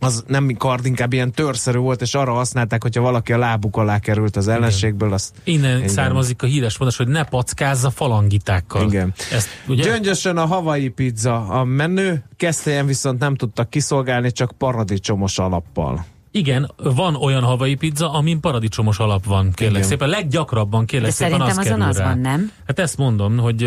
az 0.00 0.24
nem 0.26 0.56
kard, 0.56 0.86
inkább 0.86 1.12
ilyen 1.12 1.32
törszerű 1.32 1.78
volt, 1.78 2.00
és 2.00 2.14
arra 2.14 2.32
használták, 2.32 2.82
hogyha 2.82 3.00
valaki 3.00 3.32
a 3.32 3.38
lábuk 3.38 3.76
alá 3.76 3.98
került 3.98 4.36
az 4.36 4.48
ellenségből. 4.48 5.12
Azt, 5.12 5.34
Innen 5.44 5.76
igen. 5.76 5.88
származik 5.88 6.42
a 6.42 6.46
híres 6.46 6.78
mondás, 6.78 6.98
hogy 6.98 7.08
ne 7.08 7.24
packázza 7.24 7.90
falangitákkal. 7.90 8.86
Igen. 8.86 9.14
Ezt, 9.32 9.48
ugye? 9.66 9.84
Gyöngyösen 9.84 10.36
a 10.36 10.46
havai 10.46 10.88
pizza 10.88 11.48
a 11.48 11.64
menő, 11.64 12.24
keszthelyen 12.36 12.86
viszont 12.86 13.18
nem 13.18 13.34
tudtak 13.34 13.70
kiszolgálni, 13.70 14.32
csak 14.32 14.52
paradicsomos 14.58 15.38
alappal. 15.38 16.04
Igen, 16.32 16.72
van 16.76 17.14
olyan 17.14 17.42
havai 17.42 17.74
pizza, 17.74 18.12
amin 18.12 18.40
paradicsomos 18.40 18.98
alap 18.98 19.24
van, 19.24 19.52
kérlek 19.52 19.76
Igen. 19.76 19.88
szépen. 19.88 20.08
Leggyakrabban 20.08 20.84
kérlek 20.84 21.08
De 21.08 21.14
szépen 21.14 21.40
az 21.40 21.58
azon 21.58 21.80
az 21.80 21.98
van, 21.98 22.18
nem? 22.18 22.52
Hát 22.66 22.78
ezt 22.78 22.96
mondom, 22.96 23.38
hogy 23.38 23.62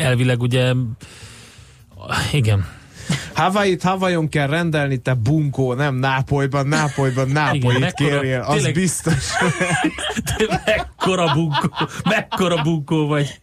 elvileg 0.00 0.40
ugye 0.40 0.72
igen, 2.32 2.64
Hawaii-t 3.38 3.82
Hawaiion 3.82 4.28
kell 4.28 4.46
rendelni, 4.46 4.96
te 4.96 5.14
bunkó, 5.14 5.74
nem 5.74 5.94
Nápolyban, 5.94 6.66
Nápolyban 6.66 7.28
Nápolyt 7.28 7.92
kérjél, 7.92 8.40
az 8.40 8.54
tényleg, 8.54 8.74
biztos. 8.74 9.30
mekkora 10.64 11.32
bunkó, 11.34 11.70
mekkora 12.04 12.62
bunkó 12.62 13.06
vagy. 13.06 13.38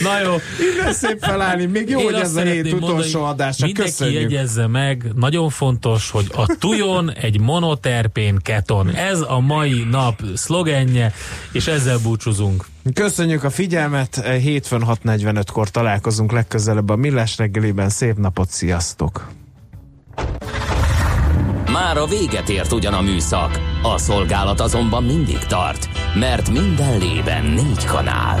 Na 0.00 0.20
jó. 0.20 0.34
Innen 0.72 0.92
szép 0.92 1.18
felállni. 1.20 1.66
Még 1.66 1.88
jó, 1.88 1.98
Én 1.98 2.04
hogy 2.04 2.14
ez 2.14 2.36
a 2.36 2.40
hét 2.40 2.72
utolsó 2.72 3.24
adása. 3.24 3.64
Mindenki 3.64 3.90
Köszönjük. 3.90 4.20
jegyezze 4.20 4.66
meg, 4.66 5.04
nagyon 5.14 5.50
fontos, 5.50 6.10
hogy 6.10 6.26
a 6.34 6.46
tujon 6.58 7.12
egy 7.12 7.40
monoterpén 7.40 8.38
keton. 8.42 8.94
Ez 8.94 9.20
a 9.20 9.40
mai 9.40 9.86
nap 9.90 10.22
szlogenje, 10.34 11.12
és 11.52 11.66
ezzel 11.66 11.98
búcsúzunk. 12.02 12.64
Köszönjük 12.94 13.44
a 13.44 13.50
figyelmet, 13.50 14.26
hétfőn 14.40 14.82
6.45-kor 14.86 15.70
találkozunk 15.70 16.32
legközelebb 16.32 16.88
a 16.88 16.96
Millás 16.96 17.36
reggeliben. 17.36 17.88
Szép 17.88 18.16
napot, 18.16 18.50
sziasztok! 18.50 19.28
Már 21.72 21.96
a 21.96 22.06
véget 22.06 22.48
ért 22.48 22.72
ugyan 22.72 22.94
a 22.94 23.00
műszak, 23.00 23.60
a 23.82 23.98
szolgálat 23.98 24.60
azonban 24.60 25.04
mindig 25.04 25.38
tart, 25.38 25.88
mert 26.18 26.50
minden 26.50 26.98
lében 26.98 27.44
négy 27.44 27.84
kanál. 27.84 28.40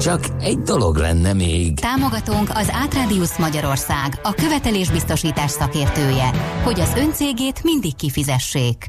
Csak 0.00 0.26
egy 0.40 0.58
dolog 0.58 0.96
lenne 0.96 1.32
még. 1.32 1.80
Támogatónk 1.80 2.50
az 2.54 2.70
Átrádiusz 2.72 3.38
Magyarország, 3.38 4.20
a 4.22 4.34
követelésbiztosítás 4.34 5.50
szakértője, 5.50 6.30
hogy 6.62 6.80
az 6.80 6.92
öncégét 6.96 7.62
mindig 7.62 7.96
kifizessék. 7.96 8.76